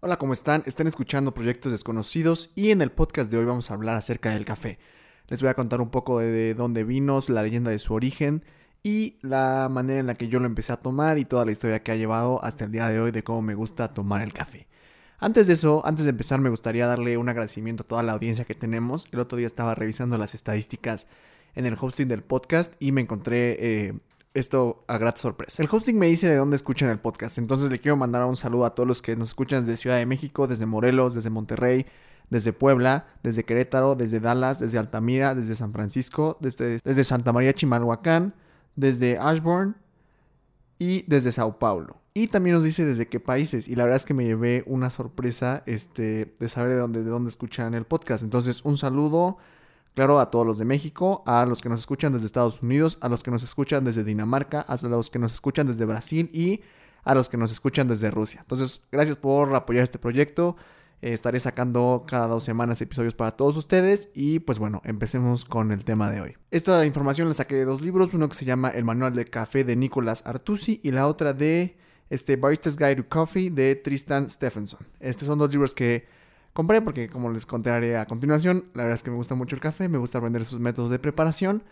Hola, 0.00 0.16
¿cómo 0.16 0.32
están? 0.32 0.62
Están 0.64 0.86
escuchando 0.86 1.34
Proyectos 1.34 1.72
Desconocidos 1.72 2.52
y 2.54 2.70
en 2.70 2.82
el 2.82 2.92
podcast 2.92 3.32
de 3.32 3.38
hoy 3.38 3.44
vamos 3.44 3.68
a 3.68 3.74
hablar 3.74 3.96
acerca 3.96 4.30
del 4.30 4.44
café. 4.44 4.78
Les 5.26 5.40
voy 5.40 5.50
a 5.50 5.54
contar 5.54 5.80
un 5.80 5.90
poco 5.90 6.20
de 6.20 6.54
dónde 6.54 6.84
vino, 6.84 7.20
la 7.26 7.42
leyenda 7.42 7.72
de 7.72 7.80
su 7.80 7.94
origen 7.94 8.44
y 8.84 9.18
la 9.22 9.68
manera 9.68 9.98
en 9.98 10.06
la 10.06 10.14
que 10.14 10.28
yo 10.28 10.38
lo 10.38 10.46
empecé 10.46 10.72
a 10.72 10.76
tomar 10.76 11.18
y 11.18 11.24
toda 11.24 11.44
la 11.44 11.50
historia 11.50 11.82
que 11.82 11.90
ha 11.90 11.96
llevado 11.96 12.40
hasta 12.44 12.66
el 12.66 12.70
día 12.70 12.88
de 12.88 13.00
hoy 13.00 13.10
de 13.10 13.24
cómo 13.24 13.42
me 13.42 13.56
gusta 13.56 13.92
tomar 13.92 14.22
el 14.22 14.32
café. 14.32 14.68
Antes 15.18 15.48
de 15.48 15.54
eso, 15.54 15.84
antes 15.84 16.04
de 16.04 16.12
empezar, 16.12 16.40
me 16.40 16.48
gustaría 16.48 16.86
darle 16.86 17.16
un 17.16 17.28
agradecimiento 17.28 17.82
a 17.82 17.88
toda 17.88 18.04
la 18.04 18.12
audiencia 18.12 18.44
que 18.44 18.54
tenemos. 18.54 19.08
El 19.10 19.18
otro 19.18 19.36
día 19.36 19.48
estaba 19.48 19.74
revisando 19.74 20.16
las 20.16 20.32
estadísticas 20.32 21.08
en 21.56 21.66
el 21.66 21.74
hosting 21.74 22.06
del 22.06 22.22
podcast 22.22 22.72
y 22.78 22.92
me 22.92 23.00
encontré 23.00 23.56
eh, 23.58 23.98
esto 24.34 24.84
a 24.88 24.98
grata 24.98 25.20
sorpresa. 25.20 25.62
El 25.62 25.68
hosting 25.70 25.98
me 25.98 26.06
dice 26.06 26.28
de 26.28 26.36
dónde 26.36 26.56
escuchan 26.56 26.90
el 26.90 26.98
podcast, 26.98 27.38
entonces 27.38 27.70
le 27.70 27.78
quiero 27.78 27.96
mandar 27.96 28.24
un 28.24 28.36
saludo 28.36 28.64
a 28.64 28.74
todos 28.74 28.86
los 28.86 29.02
que 29.02 29.16
nos 29.16 29.28
escuchan 29.28 29.64
desde 29.64 29.76
Ciudad 29.76 29.96
de 29.96 30.06
México, 30.06 30.46
desde 30.46 30.66
Morelos, 30.66 31.14
desde 31.14 31.30
Monterrey, 31.30 31.86
desde 32.30 32.52
Puebla, 32.52 33.06
desde 33.22 33.44
Querétaro, 33.44 33.94
desde 33.94 34.20
Dallas, 34.20 34.58
desde 34.58 34.78
Altamira, 34.78 35.34
desde 35.34 35.56
San 35.56 35.72
Francisco, 35.72 36.36
desde, 36.40 36.78
desde 36.84 37.04
Santa 37.04 37.32
María 37.32 37.52
Chimalhuacán, 37.52 38.34
desde 38.76 39.18
Ashburn 39.18 39.76
y 40.78 41.02
desde 41.08 41.32
Sao 41.32 41.58
Paulo. 41.58 41.96
Y 42.14 42.28
también 42.28 42.54
nos 42.54 42.64
dice 42.64 42.84
desde 42.84 43.06
qué 43.06 43.20
países. 43.20 43.68
Y 43.68 43.76
la 43.76 43.84
verdad 43.84 43.96
es 43.96 44.04
que 44.04 44.14
me 44.14 44.24
llevé 44.24 44.64
una 44.66 44.90
sorpresa 44.90 45.62
este, 45.66 46.34
de 46.38 46.48
saber 46.48 46.72
de 46.72 46.78
dónde, 46.78 47.04
de 47.04 47.10
dónde 47.10 47.30
escuchan 47.30 47.74
el 47.74 47.84
podcast. 47.84 48.24
Entonces, 48.24 48.64
un 48.64 48.76
saludo 48.76 49.38
Claro, 49.94 50.20
a 50.20 50.30
todos 50.30 50.46
los 50.46 50.58
de 50.58 50.64
México, 50.64 51.22
a 51.26 51.44
los 51.44 51.60
que 51.60 51.68
nos 51.68 51.80
escuchan 51.80 52.12
desde 52.12 52.26
Estados 52.26 52.62
Unidos, 52.62 52.98
a 53.00 53.08
los 53.08 53.22
que 53.22 53.30
nos 53.30 53.42
escuchan 53.42 53.84
desde 53.84 54.04
Dinamarca, 54.04 54.60
a 54.60 54.76
los 54.86 55.10
que 55.10 55.18
nos 55.18 55.34
escuchan 55.34 55.66
desde 55.66 55.84
Brasil 55.84 56.30
y 56.32 56.60
a 57.04 57.14
los 57.14 57.28
que 57.28 57.36
nos 57.36 57.50
escuchan 57.50 57.88
desde 57.88 58.10
Rusia. 58.10 58.40
Entonces, 58.40 58.84
gracias 58.92 59.16
por 59.16 59.54
apoyar 59.54 59.82
este 59.82 59.98
proyecto. 59.98 60.56
Eh, 61.00 61.12
estaré 61.12 61.38
sacando 61.38 62.04
cada 62.08 62.26
dos 62.26 62.42
semanas 62.42 62.80
episodios 62.80 63.14
para 63.14 63.36
todos 63.36 63.56
ustedes 63.56 64.10
y 64.14 64.40
pues 64.40 64.58
bueno, 64.58 64.82
empecemos 64.84 65.44
con 65.44 65.70
el 65.70 65.84
tema 65.84 66.10
de 66.10 66.20
hoy. 66.20 66.36
Esta 66.50 66.84
información 66.86 67.28
la 67.28 67.34
saqué 67.34 67.54
de 67.54 67.64
dos 67.64 67.80
libros, 67.80 68.14
uno 68.14 68.28
que 68.28 68.34
se 68.34 68.44
llama 68.44 68.70
El 68.70 68.84
Manual 68.84 69.14
de 69.14 69.24
Café 69.24 69.62
de 69.62 69.76
Nicolás 69.76 70.26
Artusi 70.26 70.80
y 70.82 70.90
la 70.90 71.06
otra 71.06 71.32
de 71.32 71.76
este, 72.10 72.36
Barista's 72.36 72.76
Guide 72.76 72.96
to 72.96 73.08
Coffee 73.08 73.50
de 73.50 73.76
Tristan 73.76 74.28
Stephenson. 74.28 74.80
Estos 74.98 75.28
son 75.28 75.38
dos 75.38 75.52
libros 75.52 75.72
que 75.72 76.06
compré 76.58 76.82
porque 76.82 77.08
como 77.08 77.30
les 77.30 77.46
contaré 77.46 77.96
a 77.96 78.06
continuación, 78.06 78.64
la 78.74 78.82
verdad 78.82 78.96
es 78.96 79.04
que 79.04 79.12
me 79.12 79.16
gusta 79.16 79.36
mucho 79.36 79.54
el 79.54 79.62
café, 79.62 79.88
me 79.88 79.96
gusta 79.96 80.18
aprender 80.18 80.44
sus 80.44 80.58
métodos 80.58 80.90
de 80.90 80.98
preparación 80.98 81.62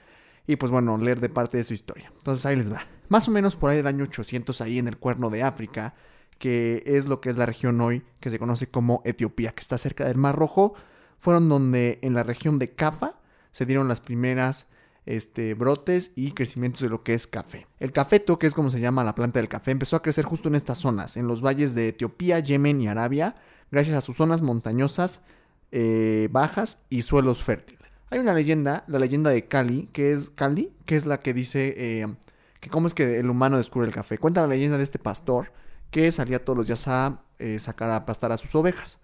y 0.47 0.55
pues 0.55 0.71
bueno, 0.71 0.97
leer 0.97 1.19
de 1.19 1.29
parte 1.29 1.59
de 1.59 1.65
su 1.65 1.75
historia. 1.75 2.13
Entonces 2.19 2.47
ahí 2.47 2.55
les 2.55 2.73
va. 2.73 2.87
Más 3.09 3.27
o 3.27 3.33
menos 3.33 3.57
por 3.57 3.71
ahí 3.71 3.79
del 3.79 3.89
año 3.89 4.05
800 4.05 4.61
ahí 4.61 4.79
en 4.79 4.87
el 4.87 4.97
cuerno 4.97 5.29
de 5.29 5.43
África, 5.43 5.97
que 6.39 6.85
es 6.87 7.07
lo 7.07 7.21
que 7.21 7.31
es 7.31 7.37
la 7.37 7.47
región 7.47 7.81
hoy 7.81 8.05
que 8.21 8.31
se 8.31 8.39
conoce 8.39 8.69
como 8.69 9.03
Etiopía, 9.05 9.51
que 9.51 9.61
está 9.61 9.77
cerca 9.77 10.05
del 10.05 10.19
Mar 10.19 10.37
Rojo, 10.37 10.75
fueron 11.19 11.49
donde 11.49 11.99
en 12.03 12.15
la 12.15 12.23
región 12.23 12.61
de 12.61 12.71
Cafa 12.71 13.19
se 13.51 13.67
dieron 13.67 13.89
las 13.89 14.01
primeras 14.01 14.69
este, 15.07 15.55
brotes 15.55 16.13
y 16.17 16.33
crecimientos 16.33 16.83
de 16.83 16.89
lo 16.89 17.03
que 17.03 17.15
es 17.15 17.27
café. 17.27 17.67
El 17.79 17.93
cafeto, 17.93 18.39
que 18.39 18.47
es 18.47 18.55
como 18.55 18.71
se 18.71 18.81
llama 18.81 19.05
la 19.05 19.15
planta 19.15 19.39
del 19.39 19.49
café, 19.49 19.71
empezó 19.71 19.97
a 19.97 20.03
crecer 20.03 20.25
justo 20.25 20.49
en 20.49 20.57
estas 20.57 20.79
zonas, 20.79 21.17
en 21.17 21.29
los 21.29 21.43
valles 21.43 21.75
de 21.75 21.89
Etiopía, 21.89 22.41
Yemen 22.41 22.81
y 22.81 22.89
Arabia, 22.89 23.37
gracias 23.71 23.97
a 23.97 24.01
sus 24.01 24.17
zonas 24.17 24.43
montañosas 24.43 25.21
eh, 25.73 26.29
bajas 26.31 26.85
y 26.91 27.03
suelos 27.03 27.43
fértiles. 27.43 27.87
Hay 28.11 28.19
una 28.19 28.35
leyenda, 28.35 28.85
la 28.87 28.99
leyenda 28.99 29.31
de 29.31 29.49
Cali, 29.49 29.89
que 29.93 30.13
es 30.13 30.31
Cali, 30.31 30.73
que 30.85 30.97
es 30.97 31.07
la 31.07 31.21
que 31.21 31.35
dice 31.35 31.75
eh, 31.77 32.07
que 32.61 32.71
cómo 32.71 32.87
es 32.87 32.95
que 32.95 33.19
el 33.19 33.31
humano 33.31 33.59
descubre 33.59 33.87
el 33.87 33.95
café. 33.95 34.19
Cuenta 34.19 34.43
la 34.43 34.47
leyenda 34.47 34.77
de 34.77 34.85
este 34.85 34.99
pastor 34.99 35.53
que 35.91 36.11
salía 36.13 36.45
todos 36.45 36.57
los 36.57 36.67
días 36.67 36.87
a 36.89 37.23
eh, 37.39 37.59
sacar 37.59 37.91
a 37.91 38.07
pastar 38.07 38.33
a 38.33 38.37
sus 38.37 38.55
ovejas 38.55 39.01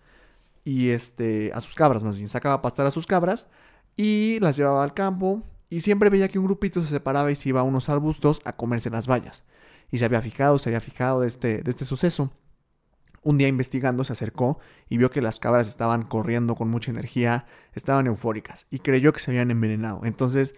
y 0.65 0.91
este 0.91 1.51
a 1.55 1.61
sus 1.61 1.75
cabras 1.75 2.05
más 2.05 2.17
bien, 2.17 2.29
sacaba 2.29 2.57
a 2.57 2.63
pastar 2.63 2.87
a 2.87 2.91
sus 2.91 3.07
cabras 3.07 3.49
y 3.97 4.39
las 4.41 4.57
llevaba 4.57 4.83
al 4.85 4.95
campo 4.95 5.43
y 5.73 5.81
siempre 5.81 6.11
veía 6.11 6.29
que 6.29 6.39
un 6.39 6.45
grupito 6.45 6.83
se 6.83 6.91
separaba 6.91 7.31
y 7.31 7.35
se 7.35 7.49
iba 7.49 7.61
a 7.61 7.63
unos 7.63 7.89
arbustos 7.89 8.43
a 8.45 8.55
comerse 8.57 8.91
las 8.91 9.07
vallas. 9.07 9.43
Y 9.91 9.97
se 9.97 10.05
había 10.05 10.21
fijado, 10.21 10.59
se 10.59 10.69
había 10.69 10.81
fijado 10.81 11.23
de 11.23 11.29
este, 11.29 11.63
de 11.63 11.71
este 11.71 11.87
suceso. 11.87 12.31
Un 13.23 13.39
día 13.39 13.49
investigando 13.49 14.05
se 14.05 14.13
acercó 14.13 14.59
y 14.91 14.99
vio 14.99 15.11
que 15.11 15.23
las 15.23 15.39
cabras 15.39 15.69
estaban 15.69 16.03
corriendo 16.03 16.57
con 16.57 16.69
mucha 16.69 16.91
energía, 16.91 17.47
estaban 17.73 18.07
eufóricas 18.07 18.67
y 18.69 18.81
creyó 18.81 19.15
que 19.15 19.21
se 19.21 19.31
habían 19.31 19.51
envenenado. 19.51 20.05
Entonces, 20.05 20.55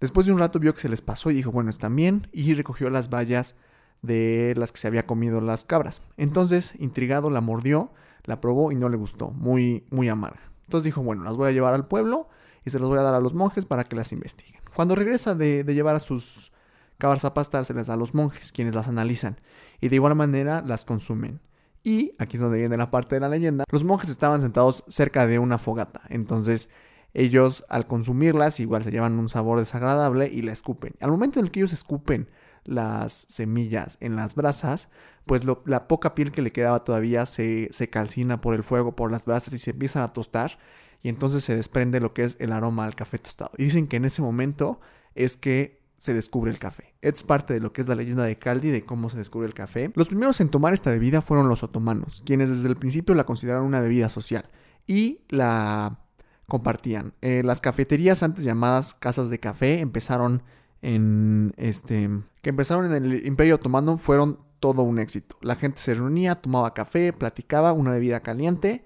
después 0.00 0.26
de 0.26 0.32
un 0.32 0.40
rato 0.40 0.58
vio 0.58 0.74
que 0.74 0.80
se 0.80 0.88
les 0.88 1.00
pasó 1.00 1.30
y 1.30 1.34
dijo, 1.34 1.52
bueno, 1.52 1.70
están 1.70 1.94
bien 1.94 2.26
y 2.32 2.52
recogió 2.54 2.90
las 2.90 3.08
bayas 3.08 3.54
de 4.02 4.52
las 4.56 4.72
que 4.72 4.78
se 4.78 4.88
había 4.88 5.06
comido 5.06 5.40
las 5.40 5.64
cabras. 5.64 6.02
Entonces, 6.16 6.74
intrigado, 6.80 7.30
la 7.30 7.40
mordió, 7.40 7.92
la 8.24 8.40
probó 8.40 8.72
y 8.72 8.74
no 8.74 8.88
le 8.88 8.96
gustó, 8.96 9.30
muy, 9.30 9.86
muy 9.90 10.08
amarga. 10.08 10.40
Entonces 10.64 10.86
dijo, 10.86 11.04
bueno, 11.04 11.22
las 11.22 11.36
voy 11.36 11.50
a 11.50 11.52
llevar 11.52 11.74
al 11.74 11.86
pueblo 11.86 12.30
y 12.66 12.70
se 12.70 12.80
las 12.80 12.88
voy 12.88 12.98
a 12.98 13.02
dar 13.02 13.14
a 13.14 13.20
los 13.20 13.32
monjes 13.32 13.64
para 13.64 13.84
que 13.84 13.96
las 13.96 14.12
investiguen. 14.12 14.60
Cuando 14.74 14.94
regresa 14.96 15.34
de, 15.34 15.62
llevar 15.64 15.94
a 15.94 16.00
sus 16.00 16.52
cabras 16.98 17.24
a 17.24 17.32
pastar, 17.32 17.64
se 17.64 17.72
les 17.72 17.86
da 17.86 17.94
a 17.94 17.96
los 17.96 18.12
monjes, 18.12 18.52
quienes 18.52 18.74
las 18.74 18.88
analizan 18.88 19.38
y 19.80 19.88
de 19.88 19.96
igual 19.96 20.16
manera 20.16 20.62
las 20.66 20.84
consumen. 20.84 21.40
Y 21.84 22.14
aquí 22.18 22.36
es 22.36 22.42
donde 22.42 22.58
viene 22.58 22.76
la 22.76 22.90
parte 22.90 23.14
de 23.14 23.20
la 23.20 23.28
leyenda. 23.28 23.64
Los 23.70 23.84
monjes 23.84 24.10
estaban 24.10 24.40
sentados 24.40 24.82
cerca 24.88 25.28
de 25.28 25.38
una 25.38 25.58
fogata. 25.58 26.02
Entonces 26.08 26.68
ellos 27.14 27.64
al 27.68 27.86
consumirlas 27.86 28.58
igual 28.58 28.82
se 28.82 28.90
llevan 28.90 29.18
un 29.18 29.28
sabor 29.28 29.60
desagradable 29.60 30.26
y 30.26 30.42
la 30.42 30.52
escupen. 30.52 30.94
Al 31.00 31.12
momento 31.12 31.38
en 31.38 31.46
el 31.46 31.52
que 31.52 31.60
ellos 31.60 31.72
escupen 31.72 32.28
las 32.64 33.12
semillas 33.12 33.96
en 34.00 34.16
las 34.16 34.34
brasas, 34.34 34.90
pues 35.24 35.42
la 35.44 35.86
poca 35.86 36.16
piel 36.16 36.32
que 36.32 36.42
le 36.42 36.50
quedaba 36.50 36.82
todavía 36.82 37.26
se, 37.26 37.68
se 37.72 37.88
calcina 37.88 38.40
por 38.40 38.54
el 38.54 38.64
fuego, 38.64 38.96
por 38.96 39.12
las 39.12 39.24
brasas 39.24 39.54
y 39.54 39.58
se 39.58 39.70
empiezan 39.70 40.02
a 40.02 40.12
tostar. 40.12 40.58
Y 41.02 41.08
entonces 41.08 41.44
se 41.44 41.54
desprende 41.54 42.00
lo 42.00 42.12
que 42.12 42.24
es 42.24 42.36
el 42.40 42.52
aroma 42.52 42.84
al 42.84 42.94
café 42.94 43.18
tostado. 43.18 43.52
Y 43.58 43.64
dicen 43.64 43.86
que 43.86 43.96
en 43.96 44.04
ese 44.04 44.22
momento 44.22 44.80
es 45.14 45.36
que 45.36 45.80
se 45.98 46.14
descubre 46.14 46.50
el 46.50 46.58
café. 46.58 46.94
Es 47.00 47.22
parte 47.22 47.54
de 47.54 47.60
lo 47.60 47.72
que 47.72 47.80
es 47.80 47.88
la 47.88 47.94
leyenda 47.94 48.24
de 48.24 48.36
Caldi 48.36 48.70
de 48.70 48.84
cómo 48.84 49.08
se 49.08 49.16
descubre 49.16 49.46
el 49.46 49.54
café. 49.54 49.90
Los 49.94 50.08
primeros 50.08 50.40
en 50.40 50.50
tomar 50.50 50.74
esta 50.74 50.90
bebida 50.90 51.22
fueron 51.22 51.48
los 51.48 51.62
otomanos, 51.62 52.22
quienes 52.26 52.50
desde 52.50 52.68
el 52.68 52.76
principio 52.76 53.14
la 53.14 53.24
consideraron 53.24 53.66
una 53.66 53.80
bebida 53.80 54.08
social 54.08 54.48
y 54.86 55.20
la 55.28 56.00
compartían. 56.46 57.14
Eh, 57.22 57.42
las 57.44 57.60
cafeterías 57.60 58.22
antes 58.22 58.44
llamadas 58.44 58.94
casas 58.94 59.30
de 59.30 59.40
café 59.40 59.80
empezaron 59.80 60.42
en 60.82 61.54
este 61.56 62.10
que 62.42 62.50
empezaron 62.50 62.86
en 62.86 62.92
el 62.92 63.26
Imperio 63.26 63.56
Otomano 63.56 63.98
fueron 63.98 64.38
todo 64.60 64.82
un 64.82 64.98
éxito. 64.98 65.36
La 65.40 65.56
gente 65.56 65.80
se 65.80 65.94
reunía, 65.94 66.36
tomaba 66.36 66.74
café, 66.74 67.12
platicaba, 67.12 67.72
una 67.72 67.90
bebida 67.90 68.20
caliente 68.20 68.84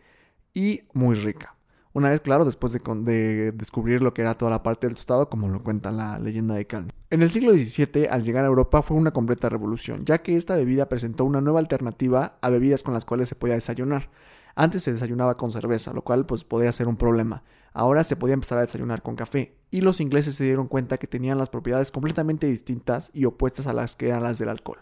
y 0.55 0.83
muy 0.95 1.15
rica. 1.15 1.55
Una 1.93 2.11
vez, 2.11 2.21
claro, 2.21 2.45
después 2.45 2.73
de, 2.73 3.53
descubrir 3.53 4.01
lo 4.01 4.15
que 4.15 4.23
era 4.23 4.35
toda 4.35 4.51
la 4.53 4.63
parte 4.63 4.87
del 4.87 4.95
tostado, 4.95 5.29
como 5.29 5.49
lo 5.49 5.65
cuenta 5.65 5.91
la 5.91 6.21
leyenda 6.21 6.55
de 6.55 6.65
Calvi. 6.65 6.93
En 7.11 7.23
el 7.23 7.33
siglo 7.33 7.53
XVII, 7.53 8.07
al 8.09 8.23
llegar 8.23 8.45
a 8.45 8.49
Europa, 8.49 8.83
fue 8.83 8.97
una 8.97 9.11
completa 9.11 9.49
revolución, 9.49 10.05
ya 10.05 10.23
que 10.23 10.37
esta 10.37 10.55
bebida 10.55 10.89
presentó 10.89 11.25
una 11.25 11.41
nueva 11.41 11.59
alternativa 11.59 12.39
a 12.41 12.51
bebidas 12.51 12.85
con 12.85 12.95
las 12.95 13.05
cuales 13.05 13.29
se 13.29 13.35
podía 13.35 13.55
desayunar. 13.55 14.09
Antes 14.55 14.85
se 14.85 14.93
desayunaba 14.93 15.37
con 15.37 15.51
cerveza, 15.51 15.93
lo 15.93 16.03
cual 16.03 16.27
pues 16.27 16.45
podía 16.45 16.71
ser 16.71 16.87
un 16.87 16.97
problema. 16.97 17.43
Ahora 17.73 18.05
se 18.05 18.15
podía 18.15 18.35
empezar 18.35 18.59
a 18.59 18.63
desayunar 18.63 19.03
con 19.03 19.17
café, 19.17 19.57
y 19.73 19.81
los 19.81 20.01
ingleses 20.01 20.37
se 20.37 20.45
dieron 20.45 20.69
cuenta 20.69 20.97
que 20.97 21.09
tenían 21.09 21.39
las 21.39 21.49
propiedades 21.49 21.91
completamente 21.91 22.47
distintas 22.47 23.11
y 23.13 23.25
opuestas 23.25 23.67
a 23.67 23.73
las 23.73 23.97
que 23.97 24.09
eran 24.09 24.23
las 24.23 24.39
del 24.39 24.49
alcohol. 24.49 24.79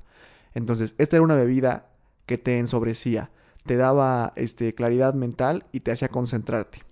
Entonces, 0.53 0.95
esta 0.99 1.17
era 1.17 1.23
una 1.23 1.37
bebida 1.37 1.89
que 2.27 2.37
te 2.37 2.59
ensobrecía, 2.59 3.31
te 3.65 3.77
daba 3.77 4.35
este, 4.37 4.75
claridad 4.75 5.15
mental 5.15 5.65
y 5.73 5.81
te 5.81 5.93
hacía 5.93 6.09
concentrarte. 6.09 6.88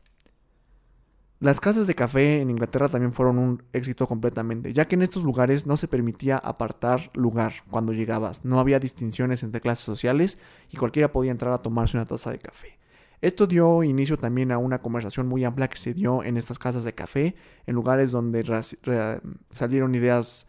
Las 1.38 1.60
casas 1.60 1.86
de 1.86 1.94
café 1.94 2.40
en 2.40 2.48
Inglaterra 2.48 2.88
también 2.88 3.12
fueron 3.12 3.38
un 3.38 3.62
éxito 3.74 4.08
completamente, 4.08 4.72
ya 4.72 4.88
que 4.88 4.94
en 4.94 5.02
estos 5.02 5.22
lugares 5.22 5.66
no 5.66 5.76
se 5.76 5.86
permitía 5.86 6.38
apartar 6.38 7.10
lugar 7.12 7.52
cuando 7.70 7.92
llegabas, 7.92 8.46
no 8.46 8.58
había 8.58 8.80
distinciones 8.80 9.42
entre 9.42 9.60
clases 9.60 9.84
sociales 9.84 10.38
y 10.70 10.78
cualquiera 10.78 11.12
podía 11.12 11.32
entrar 11.32 11.52
a 11.52 11.58
tomarse 11.58 11.98
una 11.98 12.06
taza 12.06 12.30
de 12.30 12.38
café. 12.38 12.78
Esto 13.20 13.46
dio 13.46 13.82
inicio 13.82 14.16
también 14.16 14.50
a 14.50 14.56
una 14.56 14.80
conversación 14.80 15.26
muy 15.26 15.44
amplia 15.44 15.68
que 15.68 15.76
se 15.76 15.92
dio 15.92 16.22
en 16.22 16.38
estas 16.38 16.58
casas 16.58 16.84
de 16.84 16.94
café, 16.94 17.36
en 17.66 17.74
lugares 17.74 18.12
donde 18.12 18.42
salieron 19.52 19.94
ideas 19.94 20.48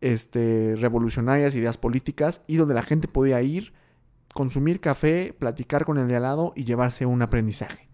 este, 0.00 0.76
revolucionarias, 0.76 1.54
ideas 1.54 1.76
políticas, 1.76 2.40
y 2.46 2.56
donde 2.56 2.74
la 2.74 2.82
gente 2.82 3.06
podía 3.06 3.42
ir, 3.42 3.74
consumir 4.32 4.80
café, 4.80 5.34
platicar 5.38 5.84
con 5.84 5.98
el 5.98 6.08
de 6.08 6.16
al 6.16 6.22
lado 6.22 6.54
y 6.56 6.64
llevarse 6.64 7.04
un 7.04 7.20
aprendizaje. 7.20 7.85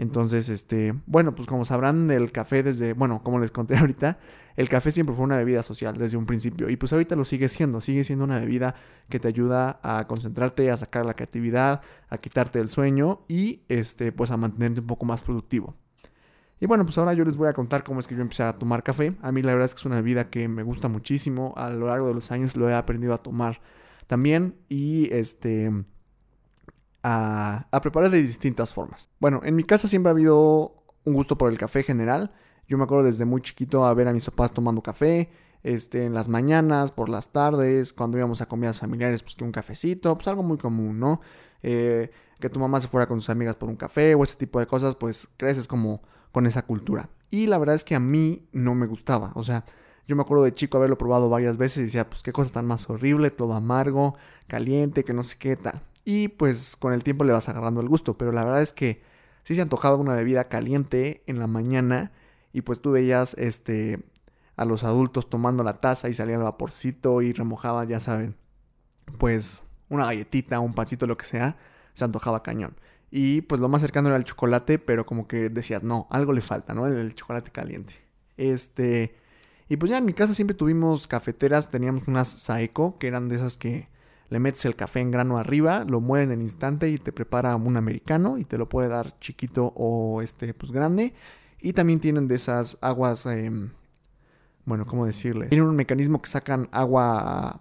Entonces, 0.00 0.48
este, 0.48 0.94
bueno, 1.04 1.34
pues 1.34 1.46
como 1.46 1.66
sabrán, 1.66 2.10
el 2.10 2.32
café 2.32 2.62
desde, 2.62 2.94
bueno, 2.94 3.22
como 3.22 3.38
les 3.38 3.50
conté 3.50 3.76
ahorita, 3.78 4.18
el 4.56 4.70
café 4.70 4.92
siempre 4.92 5.14
fue 5.14 5.24
una 5.26 5.36
bebida 5.36 5.62
social 5.62 5.98
desde 5.98 6.16
un 6.16 6.24
principio 6.24 6.70
y 6.70 6.76
pues 6.76 6.94
ahorita 6.94 7.16
lo 7.16 7.26
sigue 7.26 7.50
siendo, 7.50 7.82
sigue 7.82 8.02
siendo 8.02 8.24
una 8.24 8.38
bebida 8.38 8.76
que 9.10 9.20
te 9.20 9.28
ayuda 9.28 9.78
a 9.82 10.06
concentrarte, 10.06 10.70
a 10.70 10.78
sacar 10.78 11.04
la 11.04 11.12
creatividad, 11.12 11.82
a 12.08 12.16
quitarte 12.16 12.60
el 12.60 12.70
sueño 12.70 13.26
y 13.28 13.60
este, 13.68 14.10
pues 14.10 14.30
a 14.30 14.38
mantenerte 14.38 14.80
un 14.80 14.86
poco 14.86 15.04
más 15.04 15.20
productivo. 15.20 15.76
Y 16.60 16.64
bueno, 16.64 16.86
pues 16.86 16.96
ahora 16.96 17.12
yo 17.12 17.22
les 17.22 17.36
voy 17.36 17.48
a 17.48 17.52
contar 17.52 17.84
cómo 17.84 18.00
es 18.00 18.06
que 18.06 18.14
yo 18.14 18.22
empecé 18.22 18.42
a 18.42 18.54
tomar 18.54 18.82
café. 18.82 19.14
A 19.20 19.32
mí 19.32 19.42
la 19.42 19.52
verdad 19.52 19.66
es 19.66 19.74
que 19.74 19.80
es 19.80 19.84
una 19.84 19.96
bebida 19.96 20.30
que 20.30 20.48
me 20.48 20.62
gusta 20.62 20.88
muchísimo, 20.88 21.52
a 21.58 21.68
lo 21.68 21.88
largo 21.88 22.08
de 22.08 22.14
los 22.14 22.30
años 22.30 22.56
lo 22.56 22.70
he 22.70 22.74
aprendido 22.74 23.12
a 23.12 23.18
tomar 23.18 23.60
también 24.06 24.54
y 24.70 25.12
este 25.12 25.70
a, 27.02 27.68
preparar 27.82 28.10
de 28.10 28.22
distintas 28.22 28.72
formas. 28.72 29.08
Bueno, 29.18 29.40
en 29.44 29.56
mi 29.56 29.64
casa 29.64 29.88
siempre 29.88 30.10
ha 30.10 30.12
habido 30.12 30.74
un 31.04 31.14
gusto 31.14 31.36
por 31.36 31.50
el 31.50 31.58
café 31.58 31.82
general. 31.82 32.32
Yo 32.68 32.78
me 32.78 32.84
acuerdo 32.84 33.04
desde 33.04 33.24
muy 33.24 33.42
chiquito 33.42 33.84
a 33.84 33.94
ver 33.94 34.08
a 34.08 34.12
mis 34.12 34.24
papás 34.26 34.52
tomando 34.52 34.82
café, 34.82 35.30
este, 35.62 36.04
en 36.04 36.14
las 36.14 36.28
mañanas, 36.28 36.92
por 36.92 37.08
las 37.08 37.32
tardes, 37.32 37.92
cuando 37.92 38.16
íbamos 38.16 38.40
a 38.40 38.46
comidas 38.46 38.78
familiares, 38.78 39.22
pues 39.22 39.34
que 39.34 39.44
un 39.44 39.52
cafecito, 39.52 40.14
pues 40.14 40.28
algo 40.28 40.42
muy 40.42 40.58
común, 40.58 40.98
¿no? 40.98 41.20
Eh, 41.62 42.10
que 42.38 42.48
tu 42.48 42.58
mamá 42.58 42.80
se 42.80 42.88
fuera 42.88 43.06
con 43.06 43.20
sus 43.20 43.30
amigas 43.30 43.56
por 43.56 43.68
un 43.68 43.76
café 43.76 44.14
o 44.14 44.24
ese 44.24 44.36
tipo 44.36 44.60
de 44.60 44.66
cosas, 44.66 44.96
pues 44.96 45.28
creces 45.36 45.68
como 45.68 46.02
con 46.32 46.46
esa 46.46 46.62
cultura. 46.62 47.10
Y 47.28 47.46
la 47.46 47.58
verdad 47.58 47.76
es 47.76 47.84
que 47.84 47.94
a 47.94 48.00
mí 48.00 48.48
no 48.52 48.74
me 48.74 48.86
gustaba, 48.86 49.32
o 49.34 49.42
sea, 49.42 49.64
yo 50.10 50.16
me 50.16 50.22
acuerdo 50.22 50.42
de 50.42 50.52
chico 50.52 50.76
haberlo 50.76 50.98
probado 50.98 51.28
varias 51.28 51.56
veces 51.56 51.78
y 51.78 51.82
decía, 51.82 52.10
pues 52.10 52.24
qué 52.24 52.32
cosa 52.32 52.52
tan 52.52 52.66
más 52.66 52.90
horrible, 52.90 53.30
todo 53.30 53.52
amargo, 53.52 54.16
caliente, 54.48 55.04
que 55.04 55.12
no 55.12 55.22
sé 55.22 55.36
qué 55.38 55.54
tal. 55.54 55.82
Y 56.04 56.28
pues 56.28 56.76
con 56.76 56.92
el 56.92 57.04
tiempo 57.04 57.24
le 57.24 57.32
vas 57.32 57.48
agarrando 57.48 57.80
el 57.80 57.88
gusto, 57.88 58.14
pero 58.14 58.32
la 58.32 58.44
verdad 58.44 58.62
es 58.62 58.72
que 58.72 59.02
sí 59.44 59.54
se 59.54 59.62
antojaba 59.62 59.96
una 59.96 60.14
bebida 60.14 60.44
caliente 60.44 61.22
en 61.26 61.38
la 61.38 61.46
mañana 61.46 62.12
y 62.52 62.62
pues 62.62 62.80
tú 62.80 62.92
veías 62.92 63.34
este 63.34 64.00
a 64.56 64.64
los 64.64 64.84
adultos 64.84 65.30
tomando 65.30 65.64
la 65.64 65.80
taza 65.80 66.08
y 66.08 66.14
salía 66.14 66.36
el 66.36 66.42
vaporcito 66.42 67.22
y 67.22 67.32
remojaba, 67.32 67.84
ya 67.84 67.98
saben, 67.98 68.36
pues 69.18 69.62
una 69.88 70.04
galletita, 70.04 70.60
un 70.60 70.74
pancito, 70.74 71.06
lo 71.06 71.16
que 71.16 71.26
sea, 71.26 71.56
se 71.94 72.04
antojaba 72.04 72.42
cañón. 72.42 72.76
Y 73.10 73.40
pues 73.42 73.60
lo 73.60 73.68
más 73.68 73.82
cercano 73.82 74.08
era 74.08 74.16
el 74.16 74.24
chocolate, 74.24 74.78
pero 74.78 75.04
como 75.04 75.26
que 75.26 75.48
decías, 75.48 75.82
no, 75.82 76.06
algo 76.10 76.32
le 76.32 76.40
falta, 76.40 76.74
¿no? 76.74 76.86
El, 76.86 77.14
chocolate 77.14 77.50
caliente. 77.50 77.94
Este. 78.36 79.16
Y 79.68 79.76
pues 79.76 79.90
ya 79.90 79.98
en 79.98 80.04
mi 80.04 80.14
casa 80.14 80.34
siempre 80.34 80.54
tuvimos 80.54 81.06
cafeteras, 81.06 81.70
teníamos 81.70 82.08
unas 82.08 82.28
Saeco, 82.28 82.98
que 82.98 83.08
eran 83.08 83.28
de 83.28 83.36
esas 83.36 83.56
que 83.56 83.88
le 84.30 84.38
metes 84.38 84.64
el 84.64 84.76
café 84.76 85.00
en 85.00 85.10
grano 85.10 85.38
arriba, 85.38 85.84
lo 85.84 86.00
mueven 86.00 86.30
en 86.30 86.38
el 86.38 86.42
instante 86.42 86.88
y 86.88 86.98
te 86.98 87.12
prepara 87.12 87.54
un 87.56 87.76
americano 87.76 88.38
y 88.38 88.44
te 88.44 88.56
lo 88.56 88.68
puede 88.68 88.88
dar 88.88 89.18
chiquito 89.18 89.72
o 89.76 90.22
este, 90.22 90.54
pues 90.54 90.72
grande. 90.72 91.12
Y 91.60 91.74
también 91.74 92.00
tienen 92.00 92.26
de 92.26 92.36
esas 92.36 92.78
aguas, 92.80 93.26
em, 93.26 93.70
bueno, 94.64 94.86
¿cómo 94.86 95.04
decirle? 95.04 95.48
Tienen 95.48 95.68
un 95.68 95.76
mecanismo 95.76 96.22
que 96.22 96.30
sacan 96.30 96.68
agua 96.72 97.60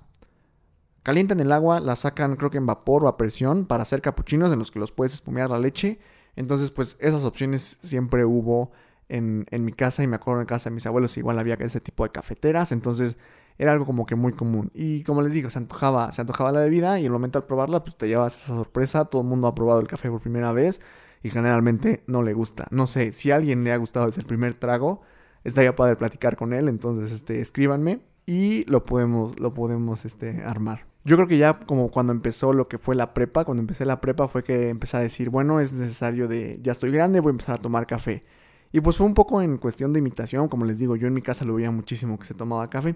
Calientan 1.03 1.39
el 1.39 1.51
agua, 1.51 1.79
la 1.79 1.95
sacan 1.95 2.35
creo 2.35 2.51
que 2.51 2.57
en 2.57 2.65
vapor 2.65 3.05
o 3.05 3.07
a 3.07 3.17
presión 3.17 3.65
para 3.65 3.83
hacer 3.83 4.01
capuchinos 4.01 4.51
en 4.51 4.59
los 4.59 4.69
que 4.69 4.79
los 4.79 4.91
puedes 4.91 5.13
espumear 5.13 5.49
la 5.49 5.57
leche. 5.57 5.99
Entonces 6.35 6.71
pues 6.71 6.97
esas 6.99 7.23
opciones 7.23 7.79
siempre 7.81 8.25
hubo 8.25 8.71
en, 9.07 9.45
en 9.49 9.65
mi 9.65 9.71
casa 9.71 10.03
y 10.03 10.07
me 10.07 10.17
acuerdo 10.17 10.41
en 10.41 10.47
casa 10.47 10.69
de 10.69 10.75
mis 10.75 10.85
abuelos 10.85 11.17
igual 11.17 11.39
había 11.39 11.55
ese 11.55 11.79
tipo 11.79 12.03
de 12.03 12.11
cafeteras. 12.11 12.71
Entonces 12.71 13.17
era 13.59 13.73
algo 13.73 13.85
como 13.85 14.05
que 14.05 14.15
muy 14.15 14.31
común. 14.31 14.71
Y 14.73 15.03
como 15.03 15.21
les 15.21 15.33
digo, 15.33 15.49
se 15.49 15.59
antojaba, 15.59 16.11
se 16.13 16.21
antojaba 16.21 16.53
la 16.53 16.61
bebida 16.61 16.99
y 16.99 17.05
el 17.05 17.11
momento 17.11 17.37
al 17.37 17.45
probarla 17.45 17.83
pues 17.83 17.97
te 17.97 18.07
llevas 18.07 18.37
esa 18.37 18.55
sorpresa. 18.55 19.05
Todo 19.05 19.21
el 19.21 19.27
mundo 19.27 19.47
ha 19.47 19.53
probado 19.53 19.81
el 19.81 19.87
café 19.87 20.09
por 20.09 20.21
primera 20.21 20.53
vez 20.53 20.79
y 21.21 21.29
generalmente 21.29 22.01
no 22.07 22.23
le 22.23 22.33
gusta. 22.33 22.67
No 22.71 22.87
sé, 22.87 23.11
si 23.11 23.31
a 23.31 23.35
alguien 23.35 23.65
le 23.65 23.73
ha 23.73 23.77
gustado 23.77 24.07
desde 24.07 24.21
el 24.21 24.27
primer 24.27 24.53
trago, 24.53 25.01
estaría 25.43 25.75
padre 25.75 25.97
platicar 25.97 26.37
con 26.37 26.53
él. 26.53 26.69
Entonces 26.69 27.11
este, 27.11 27.41
escríbanme 27.41 27.99
y 28.25 28.63
lo 28.63 28.81
podemos, 28.81 29.37
lo 29.39 29.53
podemos 29.53 30.05
este, 30.05 30.41
armar. 30.43 30.85
Yo 31.03 31.17
creo 31.17 31.27
que 31.27 31.37
ya 31.37 31.53
como 31.53 31.89
cuando 31.89 32.13
empezó 32.13 32.53
lo 32.53 32.69
que 32.69 32.77
fue 32.77 32.95
la 32.95 33.13
prepa, 33.13 33.43
cuando 33.43 33.61
empecé 33.61 33.83
la 33.83 33.99
prepa 33.99 34.29
fue 34.29 34.41
que 34.43 34.69
empecé 34.69 34.95
a 34.95 35.01
decir, 35.01 35.29
bueno, 35.29 35.59
es 35.59 35.73
necesario 35.73 36.29
de, 36.29 36.59
ya 36.61 36.71
estoy 36.71 36.91
grande, 36.91 37.19
voy 37.19 37.31
a 37.31 37.31
empezar 37.31 37.55
a 37.55 37.61
tomar 37.61 37.87
café. 37.87 38.23
Y 38.71 38.79
pues 38.79 38.97
fue 38.97 39.05
un 39.05 39.15
poco 39.15 39.41
en 39.41 39.57
cuestión 39.57 39.91
de 39.91 39.99
imitación, 39.99 40.47
como 40.47 40.63
les 40.63 40.77
digo, 40.79 40.95
yo 40.95 41.07
en 41.07 41.13
mi 41.13 41.21
casa 41.21 41.43
lo 41.43 41.55
veía 41.55 41.71
muchísimo 41.71 42.17
que 42.19 42.25
se 42.25 42.35
tomaba 42.35 42.69
café. 42.69 42.95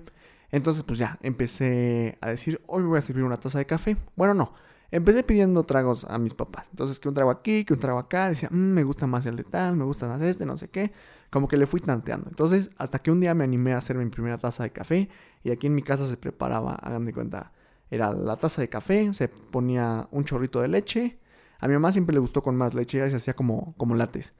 Entonces 0.53 0.83
pues 0.83 1.00
ya, 1.00 1.17
empecé 1.23 2.19
a 2.21 2.29
decir, 2.29 2.61
hoy 2.67 2.83
me 2.83 2.89
voy 2.89 3.00
a 3.00 3.01
servir 3.01 3.23
una 3.23 3.39
taza 3.39 3.57
de 3.57 3.65
café. 3.65 3.97
Bueno, 4.15 4.35
no, 4.35 4.53
empecé 4.91 5.23
pidiendo 5.23 5.63
tragos 5.63 6.05
a 6.05 6.19
mis 6.19 6.35
papás. 6.35 6.67
Entonces 6.69 7.00
que 7.00 7.09
un 7.09 7.15
trago 7.15 7.31
aquí, 7.31 7.65
que 7.65 7.73
un 7.73 7.79
trago 7.79 7.97
acá, 7.97 8.29
decía, 8.29 8.50
mm, 8.51 8.55
me 8.55 8.83
gusta 8.83 9.07
más 9.07 9.25
el 9.25 9.35
de 9.35 9.45
tal, 9.45 9.75
me 9.75 9.83
gusta 9.83 10.07
más 10.07 10.21
este, 10.21 10.45
no 10.45 10.55
sé 10.55 10.69
qué. 10.69 10.91
Como 11.31 11.47
que 11.47 11.57
le 11.57 11.65
fui 11.65 11.79
tanteando. 11.79 12.29
Entonces 12.29 12.69
hasta 12.77 13.00
que 13.00 13.09
un 13.09 13.19
día 13.19 13.33
me 13.33 13.44
animé 13.44 13.73
a 13.73 13.77
hacer 13.77 13.97
mi 13.97 14.07
primera 14.11 14.38
taza 14.38 14.61
de 14.61 14.71
café 14.71 15.09
y 15.44 15.50
aquí 15.50 15.65
en 15.65 15.73
mi 15.73 15.81
casa 15.81 16.07
se 16.07 16.17
preparaba, 16.17 16.75
hagan 16.75 17.05
de 17.05 17.13
cuenta, 17.13 17.51
era 17.89 18.11
la 18.13 18.35
taza 18.35 18.61
de 18.61 18.69
café, 18.69 19.11
se 19.11 19.29
ponía 19.29 20.07
un 20.11 20.23
chorrito 20.23 20.61
de 20.61 20.67
leche. 20.67 21.17
A 21.59 21.67
mi 21.67 21.73
mamá 21.73 21.91
siempre 21.91 22.13
le 22.13 22.19
gustó 22.19 22.44
con 22.44 22.55
más 22.55 22.75
leche, 22.75 23.03
y 23.03 23.09
se 23.09 23.15
hacía 23.15 23.33
como, 23.33 23.73
como 23.77 23.95
lates. 23.95 24.33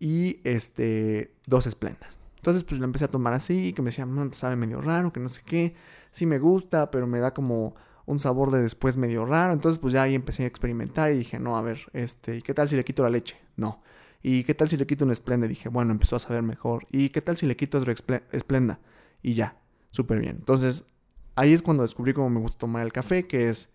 Y 0.00 0.40
este, 0.44 1.34
dos 1.46 1.66
esplendas. 1.66 2.18
Entonces, 2.48 2.64
pues 2.64 2.80
lo 2.80 2.86
empecé 2.86 3.04
a 3.04 3.08
tomar 3.08 3.34
así, 3.34 3.74
que 3.74 3.82
me 3.82 3.90
decía, 3.90 4.06
mmm, 4.06 4.32
sabe 4.32 4.56
medio 4.56 4.80
raro, 4.80 5.12
que 5.12 5.20
no 5.20 5.28
sé 5.28 5.42
qué. 5.44 5.74
Sí 6.12 6.24
me 6.24 6.38
gusta, 6.38 6.90
pero 6.90 7.06
me 7.06 7.20
da 7.20 7.34
como 7.34 7.74
un 8.06 8.20
sabor 8.20 8.50
de 8.50 8.62
después 8.62 8.96
medio 8.96 9.26
raro. 9.26 9.52
Entonces, 9.52 9.78
pues 9.78 9.92
ya 9.92 10.04
ahí 10.04 10.14
empecé 10.14 10.44
a 10.44 10.46
experimentar 10.46 11.12
y 11.12 11.18
dije, 11.18 11.38
no, 11.38 11.58
a 11.58 11.62
ver, 11.62 11.80
este, 11.92 12.38
¿y 12.38 12.40
qué 12.40 12.54
tal 12.54 12.66
si 12.66 12.74
le 12.74 12.86
quito 12.86 13.02
la 13.02 13.10
leche? 13.10 13.36
No. 13.56 13.82
¿Y 14.22 14.44
qué 14.44 14.54
tal 14.54 14.66
si 14.66 14.78
le 14.78 14.86
quito 14.86 15.04
un 15.04 15.10
esplenda? 15.10 15.46
Dije, 15.46 15.68
bueno, 15.68 15.92
empezó 15.92 16.16
a 16.16 16.20
saber 16.20 16.42
mejor. 16.42 16.86
¿Y 16.90 17.10
qué 17.10 17.20
tal 17.20 17.36
si 17.36 17.44
le 17.44 17.54
quito 17.54 17.76
otro 17.76 17.92
esplenda? 17.92 18.80
Y 19.22 19.34
ya, 19.34 19.58
súper 19.90 20.18
bien. 20.18 20.36
Entonces, 20.38 20.86
ahí 21.34 21.52
es 21.52 21.60
cuando 21.60 21.82
descubrí 21.82 22.14
cómo 22.14 22.30
me 22.30 22.40
gusta 22.40 22.60
tomar 22.60 22.82
el 22.82 22.94
café, 22.94 23.26
que 23.26 23.50
es 23.50 23.74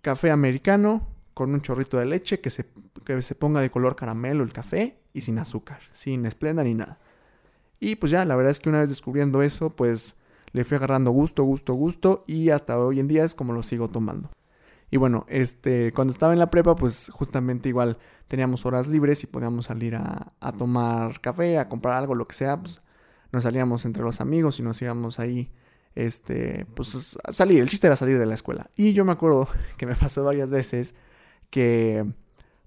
café 0.00 0.30
americano 0.30 1.06
con 1.34 1.52
un 1.52 1.60
chorrito 1.60 1.98
de 1.98 2.06
leche 2.06 2.40
que 2.40 2.48
se, 2.48 2.64
se 3.20 3.34
ponga 3.34 3.60
de 3.60 3.68
color 3.68 3.96
caramelo 3.96 4.44
el 4.44 4.52
café 4.54 5.02
y 5.12 5.20
sin 5.20 5.38
azúcar, 5.38 5.80
sin 5.92 6.24
esplenda 6.24 6.64
ni 6.64 6.72
nada. 6.72 6.98
Y 7.80 7.96
pues 7.96 8.12
ya, 8.12 8.24
la 8.24 8.36
verdad 8.36 8.50
es 8.50 8.60
que 8.60 8.68
una 8.68 8.80
vez 8.80 8.88
descubriendo 8.88 9.42
eso, 9.42 9.70
pues 9.70 10.18
le 10.52 10.64
fui 10.64 10.76
agarrando 10.76 11.10
gusto, 11.10 11.44
gusto, 11.44 11.74
gusto 11.74 12.24
y 12.26 12.50
hasta 12.50 12.78
hoy 12.78 13.00
en 13.00 13.08
día 13.08 13.24
es 13.24 13.34
como 13.34 13.52
lo 13.52 13.62
sigo 13.62 13.88
tomando. 13.88 14.30
Y 14.90 14.96
bueno, 14.96 15.24
este, 15.28 15.92
cuando 15.92 16.12
estaba 16.12 16.32
en 16.32 16.40
la 16.40 16.48
prepa, 16.48 16.76
pues 16.76 17.10
justamente 17.12 17.68
igual 17.68 17.98
teníamos 18.28 18.66
horas 18.66 18.88
libres 18.88 19.22
y 19.22 19.26
podíamos 19.28 19.66
salir 19.66 19.94
a, 19.96 20.32
a 20.40 20.52
tomar 20.52 21.20
café, 21.20 21.58
a 21.58 21.68
comprar 21.68 21.94
algo, 21.94 22.14
lo 22.14 22.26
que 22.26 22.34
sea, 22.34 22.60
pues 22.60 22.80
nos 23.32 23.44
salíamos 23.44 23.84
entre 23.84 24.02
los 24.02 24.20
amigos 24.20 24.58
y 24.58 24.62
nos 24.62 24.82
íbamos 24.82 25.20
ahí 25.20 25.50
este, 25.94 26.66
pues 26.74 27.18
salir, 27.30 27.60
el 27.60 27.68
chiste 27.68 27.86
era 27.86 27.96
salir 27.96 28.18
de 28.18 28.26
la 28.26 28.34
escuela. 28.34 28.70
Y 28.76 28.92
yo 28.92 29.04
me 29.04 29.12
acuerdo 29.12 29.48
que 29.76 29.86
me 29.86 29.96
pasó 29.96 30.24
varias 30.24 30.50
veces 30.50 30.94
que, 31.50 32.04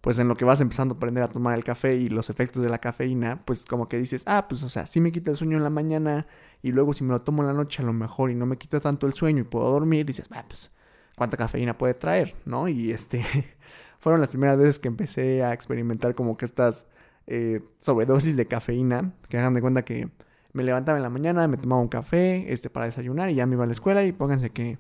pues 0.04 0.20
en 0.20 0.28
lo 0.28 0.36
que 0.36 0.44
vas 0.44 0.60
empezando 0.60 0.96
a 0.96 0.98
aprender 0.98 1.24
a 1.24 1.30
tomar 1.30 1.58
el 1.58 1.64
café 1.64 1.96
y 1.96 2.10
los 2.10 2.30
efectos 2.30 2.62
de 2.62 2.68
la 2.68 2.80
cafeína, 2.80 3.42
pues 3.46 3.66
como 3.66 3.88
que 3.88 3.98
dices, 3.98 4.24
ah, 4.26 4.48
pues 4.50 4.62
o 4.62 4.68
sea, 4.68 4.86
si 4.86 5.00
me 5.00 5.14
quita 5.14 5.32
el 5.32 5.38
sueño 5.38 5.56
en 5.56 5.64
la 5.64 5.70
mañana 5.70 6.28
y 6.62 6.74
luego 6.74 6.94
si 6.94 7.06
me 7.06 7.12
lo 7.12 7.22
tomo 7.22 7.42
en 7.42 7.48
la 7.48 7.54
noche 7.54 7.82
a 7.82 7.86
lo 7.86 7.94
mejor 7.94 8.30
y 8.30 8.36
no 8.36 8.46
me 8.46 8.58
quita 8.58 8.82
tanto 8.82 9.08
el 9.08 9.14
sueño 9.14 9.40
y 9.40 9.44
puedo 9.46 9.72
dormir, 9.72 10.06
dices, 10.06 10.28
ah, 10.32 10.44
pues 10.46 10.72
cuánta 11.16 11.38
cafeína 11.38 11.78
puede 11.78 11.94
traer, 11.94 12.36
¿no? 12.44 12.68
Y 12.68 12.92
este, 12.92 13.24
fueron 14.00 14.20
las 14.20 14.32
primeras 14.32 14.58
veces 14.58 14.78
que 14.78 14.90
empecé 14.90 15.42
a 15.42 15.54
experimentar 15.54 16.16
como 16.16 16.36
que 16.36 16.44
estas 16.44 16.90
eh, 17.28 17.62
sobredosis 17.80 18.36
de 18.36 18.46
cafeína, 18.46 19.14
que 19.30 19.38
hagan 19.38 19.54
de 19.54 19.62
cuenta 19.62 19.86
que 19.86 20.10
me 20.52 20.66
levantaba 20.66 20.98
en 20.98 21.04
la 21.04 21.10
mañana, 21.10 21.48
me 21.48 21.56
tomaba 21.56 21.82
un 21.82 21.88
café 21.88 22.52
este, 22.52 22.70
para 22.70 22.88
desayunar 22.88 23.30
y 23.30 23.36
ya 23.36 23.46
me 23.46 23.56
iba 23.56 23.64
a 23.64 23.68
la 23.68 23.74
escuela 23.74 24.04
y 24.04 24.12
pónganse 24.12 24.50
que, 24.50 24.80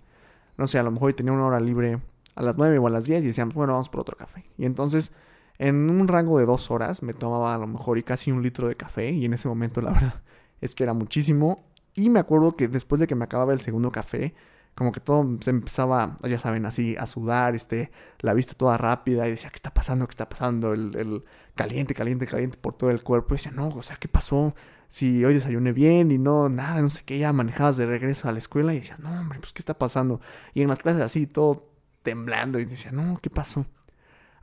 no 0.58 0.68
sé, 0.68 0.80
a 0.80 0.84
lo 0.84 0.92
mejor 0.92 1.14
tenía 1.14 1.32
una 1.32 1.46
hora 1.46 1.62
libre 1.62 2.02
a 2.36 2.42
las 2.42 2.58
9 2.58 2.78
o 2.80 2.88
a 2.88 2.90
las 2.90 3.06
10 3.06 3.24
y 3.24 3.28
decíamos, 3.28 3.56
bueno, 3.56 3.74
vamos 3.74 3.90
por 3.90 4.02
otro 4.02 4.18
café. 4.18 4.46
Y 4.58 4.66
entonces, 4.66 5.14
en 5.58 5.90
un 5.90 6.08
rango 6.08 6.40
de 6.40 6.46
dos 6.46 6.72
horas, 6.72 7.04
me 7.04 7.14
tomaba 7.14 7.54
a 7.54 7.58
lo 7.58 7.68
mejor 7.68 7.98
y 7.98 8.04
casi 8.04 8.32
un 8.32 8.42
litro 8.42 8.68
de 8.68 8.76
café 8.76 9.12
y 9.12 9.26
en 9.26 9.34
ese 9.34 9.48
momento 9.48 9.82
la 9.82 9.92
verdad 9.94 10.22
es 10.62 10.76
que 10.76 10.84
era 10.84 10.94
muchísimo. 10.94 11.66
Y 11.94 12.10
me 12.10 12.20
acuerdo 12.20 12.56
que 12.56 12.68
después 12.68 13.00
de 13.00 13.08
que 13.08 13.16
me 13.16 13.26
acababa 13.26 13.54
el 13.54 13.62
segundo 13.62 13.92
café, 13.92 14.34
como 14.76 14.92
que 14.92 15.00
todo 15.00 15.38
se 15.42 15.52
empezaba, 15.52 16.18
ya 16.24 16.40
saben, 16.40 16.66
así 16.66 16.96
a 16.98 17.06
sudar, 17.06 17.54
este, 17.54 17.92
la 18.20 18.34
vista 18.34 18.56
toda 18.56 18.78
rápida 18.78 19.28
y 19.28 19.32
decía, 19.32 19.50
¿qué 19.52 19.58
está 19.58 19.74
pasando? 19.74 20.08
¿Qué 20.08 20.12
está 20.12 20.28
pasando? 20.28 20.74
El, 20.74 21.24
caliente, 21.54 21.94
caliente, 21.94 22.26
caliente 22.26 22.58
por 22.58 22.74
todo 22.74 22.90
el 22.90 23.04
cuerpo. 23.04 23.36
Y 23.36 23.38
decía, 23.38 23.52
no, 23.52 23.68
o 23.68 23.82
sea, 23.84 23.98
¿qué 23.98 24.08
pasó? 24.08 24.56
si 24.90 25.26
hoy 25.26 25.34
desayuné 25.34 25.74
bien 25.74 26.12
y 26.12 26.20
no, 26.20 26.50
nada, 26.50 26.80
no 26.80 26.88
sé 26.88 27.02
qué, 27.04 27.18
ya 27.18 27.34
manejabas 27.34 27.78
de 27.78 27.88
regreso 27.88 28.30
a 28.30 28.32
la 28.32 28.38
escuela 28.38 28.76
y 28.76 28.78
decías, 28.78 29.00
no, 29.00 29.10
hombre, 29.10 29.40
pues 29.40 29.52
qué 29.52 29.60
está 29.60 29.80
pasando. 29.80 30.22
Y 30.54 30.62
en 30.62 30.68
las 30.68 30.78
clases 30.78 31.02
así, 31.02 31.26
todo 31.26 31.73
temblando 32.04 32.60
y 32.60 32.66
decía, 32.66 32.92
no, 32.92 33.20
¿qué 33.22 33.30
pasó? 33.30 33.66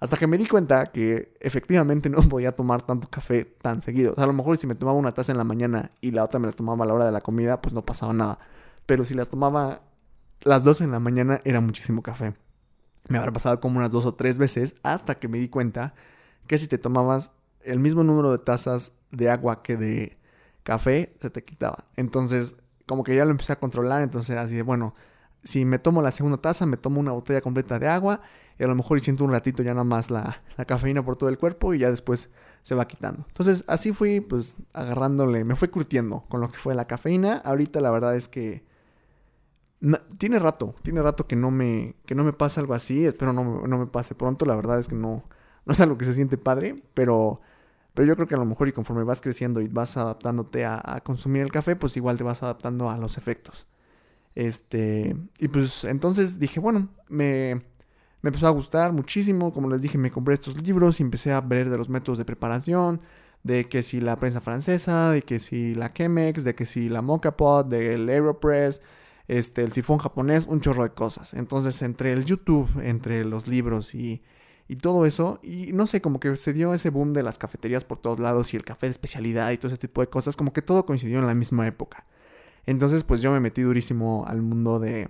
Hasta 0.01 0.17
que 0.17 0.27
me 0.27 0.39
di 0.39 0.47
cuenta 0.47 0.87
que 0.87 1.37
efectivamente 1.41 2.09
no 2.09 2.23
podía 2.23 2.53
tomar 2.53 2.83
tanto 2.83 3.09
café 3.09 3.45
tan 3.45 3.83
seguido. 3.83 4.13
O 4.13 4.15
sea, 4.15 4.25
a 4.25 4.27
lo 4.27 4.33
mejor 4.33 4.57
si 4.57 4.67
me 4.67 4.75
tomaba 4.75 4.99
una 4.99 5.13
taza 5.13 5.31
en 5.31 5.39
la 5.39 5.45
mañana 5.45 5.93
y 6.01 6.11
la 6.11 6.25
otra 6.25 6.41
me 6.41 6.47
la 6.47 6.53
tomaba 6.53 6.85
a 6.85 6.89
la 6.89 6.95
hora 6.95 7.05
de 7.05 7.13
la 7.13 7.21
comida, 7.21 7.61
pues 7.61 7.75
no 7.75 7.83
pasaba 7.83 8.15
nada. 8.15 8.39
Pero 8.87 9.05
si 9.05 9.15
las 9.15 9.29
tomaba 9.29 9.83
las 10.41 10.65
dos 10.65 10.81
en 10.81 10.91
la 10.91 11.01
mañana, 11.01 11.43
era 11.45 11.61
muchísimo 11.61 12.03
café. 12.03 12.35
Me 13.09 13.19
habrá 13.19 13.31
pasado 13.33 13.61
como 13.61 13.79
unas 13.79 13.91
dos 13.91 14.07
o 14.07 14.15
tres 14.15 14.39
veces 14.39 14.75
hasta 14.83 15.19
que 15.19 15.29
me 15.29 15.39
di 15.39 15.49
cuenta 15.49 15.95
que 16.47 16.57
si 16.57 16.67
te 16.67 16.79
tomabas 16.79 17.33
el 17.63 17.79
mismo 17.79 18.03
número 18.03 18.33
de 18.33 18.39
tazas 18.39 18.93
de 19.11 19.29
agua 19.29 19.63
que 19.63 19.77
de 19.77 20.19
café, 20.63 21.15
se 21.21 21.29
te 21.29 21.45
quitaba. 21.45 21.85
Entonces, 21.97 22.57
como 22.87 23.05
que 23.05 23.15
ya 23.15 23.27
lo 23.27 23.33
empecé 23.33 23.53
a 23.53 23.61
controlar, 23.61 24.03
entonces 24.03 24.31
era 24.31 24.43
así 24.43 24.55
de, 24.55 24.63
bueno, 24.63 24.95
si 25.43 25.65
me 25.65 25.79
tomo 25.79 26.03
la 26.03 26.11
segunda 26.11 26.39
taza, 26.39 26.67
me 26.67 26.77
tomo 26.77 27.01
una 27.01 27.13
botella 27.13 27.41
completa 27.41 27.79
de 27.79 27.89
agua 27.89 28.21
y 28.59 28.65
a 28.65 28.67
lo 28.67 28.75
mejor 28.75 29.01
siento 29.01 29.25
un 29.25 29.33
ratito 29.33 29.63
ya 29.63 29.73
nada 29.73 29.85
más 29.85 30.11
la, 30.11 30.43
la 30.57 30.65
cafeína 30.67 31.03
por 31.05 31.17
todo 31.17 31.31
el 31.31 31.39
cuerpo 31.39 31.73
y 31.73 31.79
ya 31.79 31.91
después 31.91 32.29
se 32.63 32.75
va 32.75 32.87
quitando. 32.87 33.25
Entonces, 33.29 33.65
así 33.67 33.93
fui 33.93 34.21
pues 34.21 34.57
agarrándole, 34.75 35.45
me 35.45 35.57
fue 35.57 35.71
curtiendo 35.71 36.25
con 36.29 36.41
lo 36.41 36.51
que 36.51 36.59
fue 36.59 36.75
la 36.75 36.87
cafeína. 36.87 37.39
Ahorita 37.39 37.81
la 37.81 37.91
verdad 37.91 38.17
es 38.17 38.29
que 38.29 38.65
tiene 40.19 40.39
rato, 40.39 40.75
tiene 40.83 41.01
rato 41.01 41.27
que 41.27 41.37
no 41.37 41.51
me, 41.51 41.97
que 42.05 42.15
no 42.15 42.23
me 42.23 42.35
pasa 42.35 42.61
algo 42.61 42.75
así. 42.75 43.07
Espero 43.07 43.33
no, 43.33 43.67
no 43.67 43.79
me 43.79 43.87
pase 43.87 44.15
pronto. 44.15 44.45
La 44.45 44.55
verdad 44.55 44.79
es 44.79 44.89
que 44.89 44.95
no, 44.95 45.25
no 45.65 45.73
es 45.73 45.81
algo 45.81 45.97
que 45.97 46.05
se 46.05 46.13
siente 46.13 46.37
padre, 46.37 46.83
pero, 46.93 47.41
pero 47.95 48.07
yo 48.07 48.15
creo 48.15 48.29
que 48.29 48.35
a 48.35 48.39
lo 48.39 48.45
mejor 48.45 48.69
y 48.69 48.73
conforme 48.73 49.05
vas 49.05 49.23
creciendo 49.23 49.63
y 49.63 49.69
vas 49.69 49.97
adaptándote 49.97 50.67
a 50.67 51.01
consumir 51.03 51.43
el 51.43 51.51
café, 51.51 51.77
pues 51.77 51.97
igual 51.97 52.19
te 52.19 52.25
vas 52.25 52.43
adaptando 52.43 52.91
a 52.91 52.99
los 52.99 53.17
efectos. 53.17 53.67
Este, 54.35 55.17
y 55.39 55.49
pues 55.49 55.85
entonces 55.85 56.39
dije, 56.39 56.61
bueno, 56.61 56.89
me, 57.09 57.63
me 58.23 58.29
empezó 58.29 58.47
a 58.47 58.51
gustar 58.51 58.93
muchísimo. 58.93 59.53
Como 59.53 59.69
les 59.69 59.83
dije, 59.83 59.99
me 59.99 60.11
compré 60.11 60.35
estos 60.35 60.61
libros 60.63 61.01
y 61.01 61.03
empecé 61.03 61.33
a 61.33 61.41
ver 61.41 61.71
de 61.71 61.79
los 61.79 61.89
métodos 61.89 62.19
de 62.19 62.25
preparación, 62.25 63.01
de 63.43 63.69
que 63.69 63.83
si 63.83 64.01
la 64.01 64.17
prensa 64.17 64.41
francesa, 64.41 65.11
de 65.11 65.23
que 65.23 65.41
si 65.41 65.75
la 65.75 65.93
Chemex, 65.93 66.45
de 66.45 66.55
que 66.55 66.67
si 66.67 66.89
la 66.89 67.03
Mocha 67.03 67.37
Pot, 67.37 67.69
del 67.69 68.09
Aeropress, 68.09 68.83
este, 69.29 69.63
el 69.63 69.73
sifón 69.73 69.99
japonés, 69.99 70.47
un 70.47 70.61
chorro 70.61 70.83
de 70.83 70.91
cosas. 70.91 71.35
Entonces, 71.35 71.83
entre 71.83 72.13
el 72.13 72.25
YouTube, 72.25 72.69
entre 72.83 73.25
los 73.25 73.47
libros 73.47 73.95
y, 73.95 74.23
y 74.69 74.77
todo 74.77 75.07
eso, 75.07 75.41
y 75.43 75.73
no 75.73 75.87
sé, 75.87 76.01
como 76.01 76.21
que 76.21 76.37
se 76.37 76.53
dio 76.53 76.75
ese 76.75 76.91
boom 76.91 77.13
de 77.13 77.23
las 77.23 77.39
cafeterías 77.39 77.85
por 77.85 77.99
todos 77.99 78.19
lados 78.21 78.53
y 78.55 78.57
el 78.57 78.65
café 78.65 78.87
de 78.87 78.93
especialidad 78.93 79.51
y 79.53 79.59
todo 79.59 79.69
ese 79.69 79.79
tipo 79.79 80.01
de 80.01 80.09
cosas, 80.09 80.37
como 80.37 80.53
que 80.53 80.63
todo 80.63 80.87
coincidió 80.87 81.19
en 81.21 81.27
la 81.27 81.35
misma 81.35 81.67
época. 81.67 82.07
Entonces, 82.67 83.05
pues 83.05 83.21
yo 83.21 83.33
me 83.33 83.41
metí 83.41 83.63
durísimo 83.63 84.25
al 84.27 84.43
mundo 84.43 84.79
de, 84.79 85.09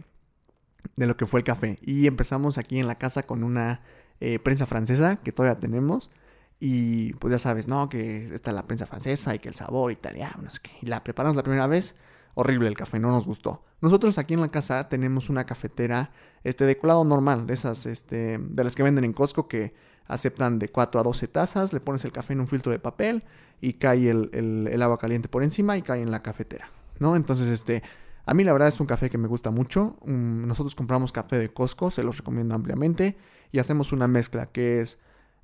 de 0.97 1.07
lo 1.07 1.17
que 1.17 1.27
fue 1.27 1.41
el 1.41 1.45
café. 1.45 1.79
Y 1.83 2.07
empezamos 2.07 2.59
aquí 2.59 2.79
en 2.79 2.87
la 2.87 2.97
casa 2.97 3.25
con 3.25 3.45
una 3.45 3.81
eh, 4.21 4.39
prensa 4.39 4.67
francesa 4.67 5.17
que 5.17 5.33
todavía 5.33 5.59
tenemos. 5.59 6.11
Y 6.59 7.15
pues 7.15 7.33
ya 7.33 7.39
sabes, 7.39 7.69
¿no? 7.69 7.89
Que 7.89 8.27
está 8.27 8.53
la 8.53 8.63
prensa 8.63 8.87
francesa 8.87 9.35
y 9.35 9.39
que 9.39 9.49
el 9.49 9.55
sabor 9.55 9.93
italiano, 9.93 10.41
no 10.43 10.51
sé 10.51 10.59
qué. 10.63 10.71
Y 10.83 10.87
la 10.87 11.03
preparamos 11.03 11.37
la 11.37 11.43
primera 11.43 11.67
vez. 11.67 11.97
Horrible 12.35 12.69
el 12.69 12.77
café, 12.77 13.01
no 13.01 13.11
nos 13.11 13.27
gustó. 13.27 13.65
Nosotros 13.81 14.19
aquí 14.19 14.35
en 14.35 14.41
la 14.41 14.51
casa 14.51 14.89
tenemos 14.89 15.31
una 15.31 15.47
cafetera 15.47 16.13
este, 16.45 16.65
de 16.65 16.79
colado 16.79 17.03
normal, 17.05 17.47
de 17.47 17.55
esas, 17.55 17.87
este, 17.87 18.39
de 18.39 18.65
las 18.65 18.77
que 18.77 18.83
venden 18.83 19.05
en 19.05 19.13
Costco 19.13 19.49
que 19.49 19.75
aceptan 20.07 20.59
de 20.59 20.69
4 20.69 21.01
a 21.01 21.05
12 21.05 21.29
tazas, 21.29 21.73
le 21.73 21.81
pones 21.81 22.05
el 22.05 22.13
café 22.13 22.35
en 22.35 22.41
un 22.41 22.49
filtro 22.49 22.73
de 22.73 22.79
papel 22.79 23.25
y 23.61 23.75
cae 23.75 24.11
el, 24.11 24.31
el 24.71 24.83
agua 24.83 24.99
caliente 24.99 25.29
por 25.29 25.43
encima 25.43 25.77
y 25.77 25.83
cae 25.83 26.03
en 26.03 26.11
la 26.11 26.23
cafetera. 26.23 26.71
¿No? 27.01 27.17
Entonces, 27.17 27.49
este, 27.49 27.83
a 28.25 28.35
mí 28.35 28.45
la 28.45 28.53
verdad 28.53 28.69
es 28.69 28.79
un 28.79 28.87
café 28.87 29.11
que 29.11 29.19
me 29.19 29.27
gusta 29.27 29.51
mucho. 29.51 29.97
Mm, 30.05 30.47
nosotros 30.47 30.77
compramos 30.77 31.11
café 31.11 31.39
de 31.39 31.49
Costco, 31.49 31.91
se 31.91 32.05
los 32.05 32.17
recomiendo 32.17 32.55
ampliamente, 32.55 33.17
y 33.51 33.59
hacemos 33.59 33.93
una 33.93 34.07
mezcla 34.07 34.47
que 34.47 34.81
es 34.81 34.99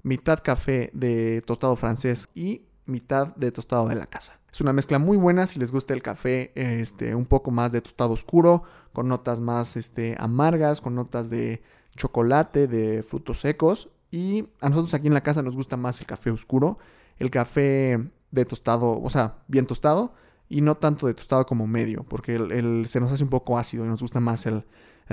mitad 0.04 0.40
café 0.42 0.90
de 0.92 1.42
tostado 1.44 1.74
francés 1.74 2.28
y 2.34 2.62
mitad 2.84 3.34
de 3.34 3.50
tostado 3.50 3.88
de 3.88 3.96
la 3.96 4.06
casa. 4.06 4.38
Es 4.52 4.60
una 4.60 4.72
mezcla 4.72 4.98
muy 4.98 5.16
buena 5.16 5.46
si 5.46 5.58
les 5.58 5.72
gusta 5.72 5.92
el 5.92 6.02
café 6.02 6.52
este, 6.54 7.14
un 7.14 7.26
poco 7.26 7.50
más 7.50 7.72
de 7.72 7.80
tostado 7.80 8.12
oscuro, 8.12 8.62
con 8.92 9.08
notas 9.08 9.40
más 9.40 9.76
este, 9.76 10.16
amargas, 10.18 10.80
con 10.80 10.94
notas 10.94 11.28
de 11.28 11.62
chocolate, 11.96 12.66
de 12.68 13.02
frutos 13.02 13.40
secos. 13.40 13.90
Y 14.10 14.48
a 14.60 14.68
nosotros 14.68 14.94
aquí 14.94 15.08
en 15.08 15.14
la 15.14 15.22
casa 15.22 15.42
nos 15.42 15.56
gusta 15.56 15.76
más 15.76 16.00
el 16.00 16.06
café 16.06 16.30
oscuro, 16.30 16.78
el 17.18 17.30
café 17.30 17.98
de 18.30 18.44
tostado, 18.44 19.00
o 19.02 19.10
sea, 19.10 19.38
bien 19.48 19.66
tostado, 19.66 20.14
y 20.48 20.60
no 20.60 20.76
tanto 20.76 21.06
de 21.06 21.14
tostado 21.14 21.44
como 21.46 21.66
medio, 21.66 22.04
porque 22.04 22.36
el, 22.36 22.86
se 22.86 23.00
nos 23.00 23.12
hace 23.12 23.24
un 23.24 23.30
poco 23.30 23.58
ácido 23.58 23.84
y 23.84 23.88
nos 23.88 24.00
gusta 24.00 24.20
más 24.20 24.46
el, 24.46 24.64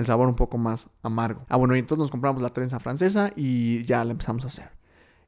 sabor 0.04 0.28
un 0.28 0.36
poco 0.36 0.58
más 0.58 0.90
amargo. 1.02 1.44
Ah, 1.48 1.56
bueno, 1.56 1.76
y 1.76 1.78
entonces 1.78 2.00
nos 2.00 2.10
compramos 2.10 2.42
la 2.42 2.50
trenza 2.50 2.80
francesa 2.80 3.32
y 3.36 3.84
ya 3.84 4.04
la 4.04 4.12
empezamos 4.12 4.44
a 4.44 4.48
hacer. 4.48 4.70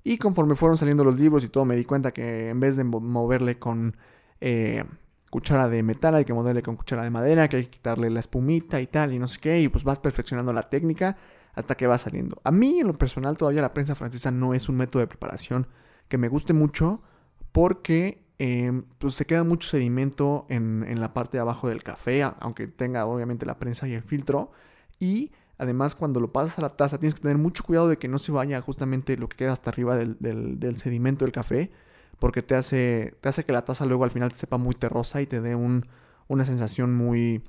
Y 0.05 0.19
conforme 0.19 0.55
fueron 0.55 0.79
saliendo 0.79 1.03
los 1.05 1.19
libros 1.19 1.43
y 1.45 1.49
todo, 1.49 1.65
me 1.65 1.77
di 1.77 1.85
cuenta 1.85 2.13
que 2.13 2.51
en 2.51 2.61
vez 2.61 2.77
de 2.77 2.85
moverle 2.85 3.59
con 3.59 3.97
eh, 4.41 4.85
cuchara 5.31 5.69
de 5.69 5.83
metal, 5.83 6.15
hay 6.15 6.25
que 6.25 6.33
moverle 6.33 6.63
con 6.63 6.77
cuchara 6.77 7.03
de 7.03 7.11
madera, 7.11 7.49
que 7.49 7.57
hay 7.57 7.65
que 7.65 7.71
quitarle 7.71 8.11
la 8.11 8.21
espumita 8.21 8.81
y 8.81 8.87
tal, 8.87 9.13
y 9.13 9.19
no 9.19 9.27
sé 9.27 9.39
qué, 9.41 9.61
y 9.61 9.69
pues 9.69 9.85
vas 9.85 9.99
perfeccionando 9.99 10.53
la 10.53 10.69
técnica 10.69 11.17
hasta 11.55 11.75
que 11.75 11.87
va 11.87 11.99
saliendo. 11.99 12.41
A 12.45 12.53
mí, 12.53 12.81
en 12.81 12.87
lo 12.87 12.97
personal, 12.97 13.37
todavía 13.37 13.63
la 13.63 13.75
prensa 13.75 13.95
francesa 13.95 14.31
no 14.31 14.55
es 14.55 14.69
un 14.69 14.77
método 14.77 15.01
de 15.01 15.09
preparación 15.09 15.67
que 16.09 16.19
me 16.19 16.29
guste 16.29 16.53
mucho, 16.53 17.03
porque 17.51 18.26
Em, 18.39 18.83
pues 18.99 19.15
se 19.15 19.25
queda 19.25 19.45
mucho 19.45 19.69
sedimento 19.69 20.47
en, 20.51 21.01
la 21.01 21.15
parte 21.15 21.39
de 21.39 21.41
abajo 21.41 21.69
del 21.69 21.83
café, 21.83 22.23
aunque 22.23 22.67
tenga 22.67 23.07
obviamente 23.07 23.47
la 23.47 23.59
prensa 23.59 23.89
y 23.89 23.95
el 23.95 24.03
filtro. 24.03 24.53
Y 24.99 25.33
además 25.59 25.95
cuando 25.95 26.21
lo 26.21 26.33
pasas 26.33 26.59
a 26.59 26.63
la 26.63 26.77
taza 26.77 26.99
tienes 26.99 27.15
que 27.15 27.23
tener 27.23 27.39
mucho 27.39 27.65
cuidado 27.65 27.89
de 27.89 27.99
que 27.99 28.09
no 28.09 28.19
se 28.19 28.33
vaya 28.33 28.61
justamente 28.61 29.17
lo 29.17 29.29
que 29.29 29.39
queda 29.39 29.53
hasta 29.53 29.71
arriba 29.71 29.97
del, 29.97 30.77
sedimento 30.77 31.25
del 31.25 31.33
café, 31.33 31.71
porque 32.19 32.43
te 32.43 32.55
hace, 32.55 33.17
te 33.21 33.29
hace 33.29 33.45
que 33.45 33.53
la 33.53 33.65
taza 33.65 33.87
luego 33.87 34.05
al 34.05 34.11
final 34.11 34.33
sepa 34.33 34.59
muy 34.59 34.75
terrosa 34.75 35.23
y 35.23 35.27
te 35.27 35.41
dé 35.41 35.55
una 35.55 36.45
sensación 36.45 36.95
muy, 36.95 37.43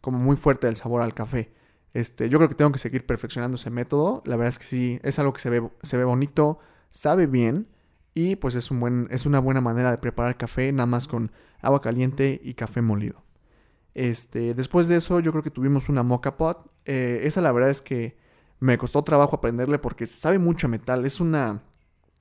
como 0.00 0.18
muy 0.18 0.36
fuerte 0.36 0.66
del 0.66 0.76
sabor 0.76 1.02
al 1.02 1.14
café. 1.14 1.52
Este, 1.94 2.28
yo 2.28 2.38
creo 2.38 2.48
que 2.48 2.54
tengo 2.54 2.72
que 2.72 2.78
seguir 2.78 3.06
perfeccionando 3.06 3.56
ese 3.56 3.70
método. 3.70 4.22
La 4.26 4.36
verdad 4.36 4.52
es 4.52 4.58
que 4.58 4.64
sí, 4.64 5.00
es 5.02 5.18
algo 5.18 5.32
que 5.32 5.40
se 5.40 5.50
ve, 5.50 5.70
se 5.82 5.96
ve 5.96 6.04
bonito, 6.04 6.58
sabe 6.90 7.26
bien 7.26 7.68
y 8.14 8.36
pues 8.36 8.54
es, 8.54 8.70
un 8.70 8.80
buen, 8.80 9.08
es 9.10 9.26
una 9.26 9.38
buena 9.38 9.60
manera 9.60 9.90
de 9.90 9.98
preparar 9.98 10.36
café, 10.36 10.72
nada 10.72 10.86
más 10.86 11.06
con 11.06 11.30
agua 11.60 11.80
caliente 11.80 12.40
y 12.42 12.54
café 12.54 12.82
molido. 12.82 13.22
Este, 13.94 14.54
después 14.54 14.88
de 14.88 14.96
eso, 14.96 15.20
yo 15.20 15.32
creo 15.32 15.42
que 15.42 15.50
tuvimos 15.50 15.88
una 15.88 16.02
mocha 16.02 16.36
pot. 16.36 16.70
Eh, 16.84 17.20
esa 17.24 17.40
la 17.40 17.52
verdad 17.52 17.70
es 17.70 17.82
que 17.82 18.16
me 18.58 18.78
costó 18.78 19.02
trabajo 19.02 19.36
aprenderle 19.36 19.78
porque 19.78 20.06
sabe 20.06 20.38
mucho 20.38 20.68
metal. 20.68 21.04
Es 21.04 21.20
una 21.20 21.62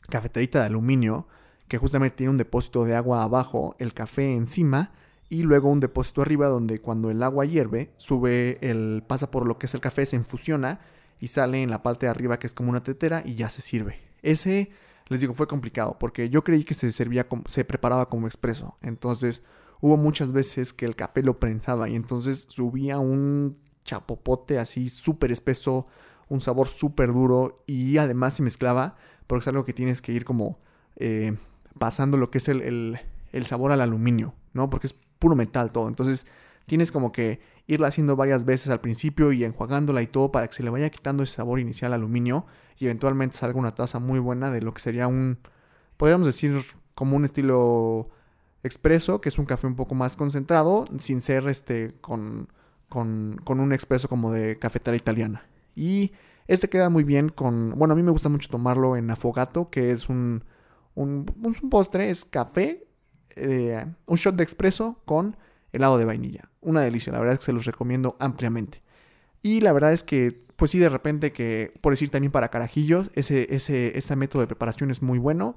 cafeterita 0.10 0.60
de 0.60 0.66
aluminio 0.68 1.28
que 1.68 1.78
justamente 1.78 2.18
tiene 2.18 2.32
un 2.32 2.38
depósito 2.38 2.86
de 2.86 2.96
agua 2.96 3.24
abajo, 3.24 3.76
el 3.80 3.94
café 3.94 4.34
encima 4.34 4.92
y 5.30 5.44
luego 5.44 5.70
un 5.70 5.80
depósito 5.80 6.22
arriba 6.22 6.48
donde 6.48 6.82
cuando 6.82 7.12
el 7.12 7.22
agua 7.22 7.46
hierve, 7.46 7.94
sube 7.98 8.58
el 8.68 9.04
pasa 9.06 9.30
por 9.30 9.46
lo 9.46 9.60
que 9.60 9.68
es 9.68 9.74
el 9.76 9.80
café, 9.80 10.06
se 10.08 10.16
infusiona 10.16 10.80
y 11.20 11.28
sale 11.28 11.62
en 11.62 11.70
la 11.70 11.84
parte 11.84 12.08
de 12.08 12.10
arriba 12.10 12.40
que 12.40 12.48
es 12.48 12.54
como 12.54 12.72
una 12.72 12.84
tetera 12.84 13.22
y 13.24 13.36
ya 13.36 13.50
se 13.50 13.62
sirve. 13.62 14.00
Ese 14.24 14.72
les 15.10 15.22
digo, 15.22 15.34
fue 15.34 15.48
complicado 15.48 15.98
porque 16.00 16.30
yo 16.30 16.44
creí 16.44 16.64
que 16.64 16.74
se 16.74 16.92
servía, 16.92 17.28
como, 17.28 17.44
se 17.48 17.66
preparaba 17.66 18.08
como 18.08 18.28
expreso. 18.28 18.78
Entonces 18.82 19.42
hubo 19.82 19.98
muchas 19.98 20.32
veces 20.32 20.72
que 20.74 20.86
el 20.86 20.96
café 20.96 21.24
lo 21.24 21.40
prensaba 21.40 21.90
y 21.90 21.96
entonces 21.96 22.48
subía 22.50 23.00
un 23.00 23.58
chapopote 23.84 24.60
así 24.60 24.88
súper 24.88 25.32
espeso, 25.32 25.88
un 26.28 26.42
sabor 26.42 26.68
súper 26.68 27.12
duro 27.12 27.64
y 27.66 27.98
además 27.98 28.36
se 28.36 28.44
mezclaba 28.44 28.96
porque 29.26 29.42
es 29.42 29.48
algo 29.48 29.66
que 29.66 29.74
tienes 29.74 30.02
que 30.02 30.12
ir 30.12 30.26
como 30.26 30.60
eh, 30.98 31.36
pasando 31.78 32.18
lo 32.18 32.30
que 32.30 32.38
es 32.38 32.48
el, 32.48 33.00
el 33.32 33.46
sabor 33.46 33.72
al 33.72 33.82
aluminio, 33.82 34.34
¿no? 34.54 34.70
Porque 34.70 34.88
es 34.88 34.96
puro 35.18 35.36
metal 35.36 35.72
todo. 35.72 35.88
Entonces 35.88 36.28
tienes 36.70 36.92
como 36.92 37.12
que 37.12 37.42
irla 37.68 37.88
haciendo 37.88 38.16
varias 38.16 38.46
veces 38.46 38.70
al 38.70 38.80
principio 38.80 39.34
y 39.34 39.44
enjuagándola 39.44 40.02
y 40.02 40.08
todo 40.08 40.32
para 40.32 40.48
que 40.48 40.54
se 40.54 40.64
le 40.64 40.70
vaya 40.70 40.90
quitando 40.90 41.24
ese 41.24 41.36
sabor 41.36 41.60
inicial 41.60 41.92
al 41.92 42.00
aluminio 42.00 42.46
y 42.78 42.86
eventualmente 42.86 43.36
salga 43.36 43.60
una 43.60 43.76
taza 43.76 44.00
muy 44.00 44.20
buena 44.20 44.52
de 44.52 44.62
lo 44.62 44.74
que 44.74 44.82
sería 44.82 45.08
un, 45.08 45.40
podríamos 45.98 46.28
decir, 46.28 46.62
como 46.96 47.18
un 47.18 47.26
estilo 47.26 48.10
expreso, 48.64 49.20
que 49.20 49.30
es 49.30 49.40
un 49.40 49.46
café 49.46 49.68
un 49.68 49.76
poco 49.76 49.96
más 49.96 50.16
concentrado, 50.16 50.86
sin 51.00 51.22
ser 51.22 51.48
este 51.48 51.96
con, 52.02 52.50
con, 52.88 53.42
con 53.44 53.60
un 53.60 53.74
expreso 53.74 54.08
como 54.08 54.32
de 54.32 54.58
cafetera 54.58 54.96
italiana. 54.96 55.46
Y 55.76 56.12
este 56.48 56.70
queda 56.70 56.90
muy 56.90 57.04
bien 57.04 57.30
con, 57.30 57.78
bueno, 57.78 57.94
a 57.94 57.98
mí 57.98 58.04
me 58.04 58.12
gusta 58.12 58.30
mucho 58.30 58.50
tomarlo 58.50 58.96
en 58.96 59.10
afogato, 59.10 59.70
que 59.70 59.92
es 59.92 60.08
un, 60.08 60.44
un, 60.96 61.26
un 61.44 61.70
postre, 61.70 62.10
es 62.10 62.26
café, 62.26 62.88
eh, 63.36 63.86
un 64.06 64.18
shot 64.18 64.36
de 64.36 64.44
expreso 64.44 65.02
con 65.06 65.36
helado 65.72 65.98
de 65.98 66.06
vainilla. 66.06 66.50
Una 66.62 66.82
delicia, 66.82 67.14
la 67.14 67.20
verdad 67.20 67.34
es 67.34 67.40
que 67.40 67.46
se 67.46 67.54
los 67.54 67.66
recomiendo 67.66 68.18
ampliamente. 68.20 68.82
Y 69.42 69.62
la 69.62 69.72
verdad 69.72 69.94
es 69.94 70.04
que, 70.04 70.44
pues 70.56 70.72
sí, 70.72 70.80
de 70.80 70.90
repente 70.90 71.32
que, 71.32 71.74
por 71.82 71.94
decir 71.94 72.10
también 72.10 72.32
para 72.32 72.50
carajillos, 72.50 73.10
ese, 73.14 73.54
ese, 73.56 73.98
ese 73.98 74.16
método 74.16 74.42
de 74.42 74.48
preparación 74.48 74.92
es 74.92 75.02
muy 75.02 75.20
bueno. 75.20 75.56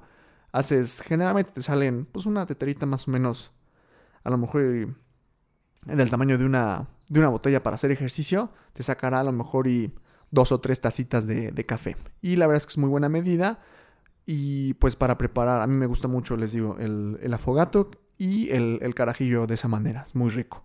Haces, 0.51 1.01
generalmente 1.01 1.51
te 1.51 1.61
salen, 1.61 2.05
pues 2.05 2.25
una 2.25 2.45
teterita 2.45 2.85
más 2.85 3.07
o 3.07 3.11
menos, 3.11 3.51
a 4.23 4.29
lo 4.29 4.37
mejor 4.37 4.95
del 5.85 6.09
tamaño 6.09 6.37
de 6.37 6.45
una, 6.45 6.87
de 7.09 7.19
una 7.19 7.29
botella 7.29 7.61
para 7.61 7.75
hacer 7.75 7.91
ejercicio, 7.91 8.51
te 8.73 8.83
sacará 8.83 9.19
a 9.19 9.23
lo 9.23 9.31
mejor 9.31 9.67
y 9.67 9.93
dos 10.31 10.51
o 10.51 10.59
tres 10.59 10.79
tacitas 10.79 11.27
de, 11.27 11.65
café. 11.65 11.97
Y 12.21 12.37
la 12.37 12.47
verdad 12.47 12.61
es 12.61 12.67
que 12.67 12.71
es 12.71 12.77
muy 12.77 12.89
buena 12.89 13.09
medida. 13.09 13.59
Y 14.25 14.75
pues 14.75 14.95
para 14.95 15.17
preparar, 15.17 15.61
a 15.61 15.67
mí 15.67 15.75
me 15.75 15.85
gusta 15.85 16.07
mucho, 16.07 16.37
les 16.37 16.53
digo, 16.53 16.77
el, 16.79 17.19
el 17.21 17.33
afogato 17.33 17.91
y 18.17 18.49
el, 18.51 18.79
el, 18.81 18.95
carajillo 18.95 19.47
de 19.47 19.55
esa 19.55 19.67
manera, 19.67 20.03
es 20.05 20.15
muy 20.15 20.29
rico. 20.29 20.63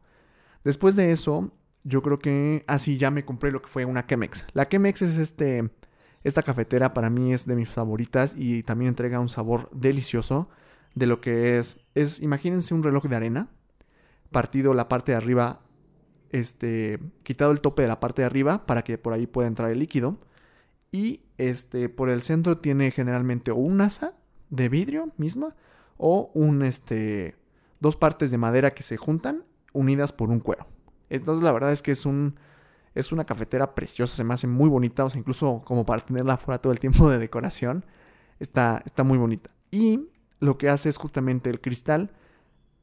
Después 0.65 0.97
de 0.97 1.13
eso, 1.13 1.53
yo 1.85 2.03
creo 2.03 2.19
que 2.19 2.65
así 2.67 2.95
ah, 2.97 2.99
ya 2.99 3.11
me 3.11 3.25
compré 3.25 3.51
lo 3.51 3.63
que 3.63 3.69
fue 3.69 3.85
una 3.85 4.07
Chemex. 4.07 4.47
La 4.53 4.69
Chemex 4.69 5.03
es 5.03 5.17
este, 5.17 5.71
esta 6.25 6.43
cafetera 6.43 6.95
para 6.95 7.11
mí 7.11 7.33
es 7.33 7.47
de 7.47 7.57
mis 7.57 7.69
favoritas 7.69 8.35
y 8.37 8.63
también 8.63 8.91
entrega 8.91 9.21
un 9.21 9.29
sabor 9.29 9.71
delicioso 9.73 10.49
de 10.95 11.07
lo 11.07 11.21
que 11.21 11.57
es, 11.57 11.87
es 11.95 12.21
imagínense 12.21 12.75
un 12.75 12.83
reloj 12.83 13.05
de 13.05 13.17
arena, 13.17 13.49
partido 14.31 14.75
la 14.75 14.89
parte 14.89 15.13
de 15.13 15.17
arriba, 15.17 15.61
este, 16.31 16.99
quitado 17.23 17.53
el 17.53 17.61
tope 17.61 17.83
de 17.83 17.89
la 17.89 18.01
parte 18.01 18.23
de 18.23 18.27
arriba 18.27 18.67
para 18.67 18.83
que 18.83 18.99
por 18.99 19.13
ahí 19.13 19.27
pueda 19.27 19.49
entrar 19.49 19.71
el 19.71 19.79
líquido. 19.79 20.19
Y 20.91 21.21
este, 21.37 21.89
por 21.89 22.09
el 22.09 22.23
centro 22.23 22.59
tiene 22.59 22.91
generalmente 22.91 23.51
o 23.51 23.57
un 23.57 23.81
asa 23.81 24.15
de 24.51 24.69
vidrio 24.69 25.13
misma 25.19 25.55
o 25.97 26.31
un, 26.35 26.63
este, 26.63 27.37
dos 27.81 27.97
partes 27.97 28.31
de 28.31 28.39
madera 28.39 28.73
que 28.73 28.83
se 28.83 28.97
juntan 28.97 29.45
unidas 29.73 30.13
por 30.13 30.31
un 30.31 30.41
cuero. 30.41 30.67
Entonces 31.11 31.43
la 31.43 31.53
verdad 31.53 31.73
es 31.73 31.83
que 31.83 31.93
es 31.93 32.07
un 32.07 32.37
es 32.95 33.13
una 33.13 33.25
cafetera 33.25 33.75
preciosa, 33.75 34.17
se 34.17 34.25
me 34.25 34.35
hace 34.35 34.49
muy 34.49 34.69
bonita, 34.69 35.05
o 35.05 35.11
sea, 35.11 35.21
incluso 35.21 35.63
como 35.65 35.87
para 35.87 36.05
tenerla 36.05 36.37
fuera 36.37 36.59
todo 36.59 36.73
el 36.73 36.81
tiempo 36.81 37.09
de 37.11 37.19
decoración, 37.19 37.85
está, 38.41 38.83
está 38.85 39.05
muy 39.05 39.19
bonita. 39.19 39.51
Y 39.71 40.09
lo 40.41 40.59
que 40.59 40.69
hace 40.69 40.89
es 40.89 40.97
justamente 40.97 41.49
el 41.49 41.61
cristal, 41.61 42.11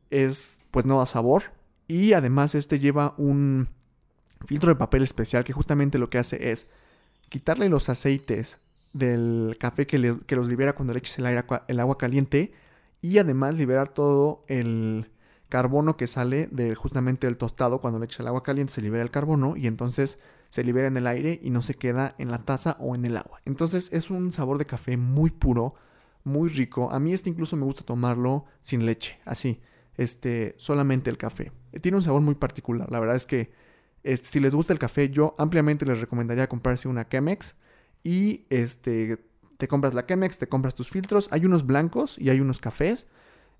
es 0.10 0.60
pues 0.72 0.86
no 0.86 0.98
da 0.98 1.06
sabor, 1.06 1.44
y 1.88 2.14
además 2.14 2.56
este 2.56 2.80
lleva 2.80 3.14
un 3.18 3.68
filtro 4.46 4.70
de 4.70 4.76
papel 4.76 5.04
especial 5.04 5.44
que 5.44 5.54
justamente 5.54 5.98
lo 5.98 6.10
que 6.10 6.18
hace 6.18 6.52
es 6.52 6.68
quitarle 7.30 7.70
los 7.70 7.90
aceites 7.90 8.60
del 8.94 9.58
café 9.60 9.86
que, 9.86 9.98
los 9.98 10.48
libera 10.48 10.74
cuando 10.74 10.94
le 10.94 11.00
eches 11.00 11.20
el, 11.20 11.44
el 11.68 11.80
agua 11.80 11.98
caliente 11.98 12.54
y 13.06 13.20
además 13.20 13.58
liberar 13.58 13.90
todo 13.90 14.44
el 14.48 15.12
carbono 15.48 15.96
que 15.96 16.08
sale 16.08 16.48
de 16.48 16.74
justamente 16.74 17.28
del 17.28 17.38
tostado 17.38 17.80
cuando 17.80 18.00
le 18.00 18.06
echas 18.06 18.22
el 18.22 18.28
agua 18.28 18.42
caliente 18.42 18.74
se 18.74 18.82
libera 18.82 19.04
el 19.04 19.12
carbono 19.12 19.56
y 19.56 19.68
entonces 19.68 20.18
se 20.50 20.64
libera 20.64 20.88
en 20.88 20.98
el 20.98 21.06
aire 21.06 21.40
y 21.44 21.52
no 21.52 21.62
se 21.62 21.76
queda 21.76 22.16
en 22.18 22.32
la 22.32 22.40
taza 22.40 22.78
o 22.80 22.96
en 22.96 23.06
el 23.06 23.16
agua. 23.16 23.42
Entonces 23.46 23.94
es 23.94 24.10
un 24.10 24.32
sabor 24.32 24.58
de 24.58 24.66
café 24.66 24.98
muy 24.98 25.30
puro, 25.30 25.76
muy 26.24 26.50
rico. 26.50 26.90
A 26.92 27.00
mí 27.00 27.14
este 27.14 27.30
incluso 27.30 27.56
me 27.56 27.66
gusta 27.66 27.84
tomarlo 27.84 28.46
sin 28.62 28.88
leche, 28.88 29.20
así, 29.24 29.62
este, 29.98 30.56
solamente 30.58 31.12
el 31.12 31.20
café. 31.20 31.52
Tiene 31.82 31.98
un 31.98 32.04
sabor 32.04 32.22
muy 32.22 32.34
particular. 32.34 32.92
La 32.92 33.00
verdad 33.00 33.18
es 33.18 33.28
que 33.28 33.52
este, 34.04 34.30
si 34.30 34.40
les 34.40 34.56
gusta 34.56 34.74
el 34.74 34.80
café, 34.80 35.10
yo 35.12 35.36
ampliamente 35.38 35.86
les 35.86 36.00
recomendaría 36.00 36.50
comprarse 36.50 36.88
una 36.88 37.08
Chemex 37.08 37.56
y 38.04 38.46
este 38.50 39.20
te 39.58 39.68
compras 39.68 39.94
la 39.94 40.06
Chemex, 40.06 40.40
te 40.40 40.48
compras 40.48 40.76
tus 40.76 40.90
filtros. 40.90 41.30
Hay 41.32 41.46
unos 41.46 41.66
blancos 41.66 42.18
y 42.20 42.30
hay 42.30 42.40
unos 42.40 42.60
cafés. 42.60 43.08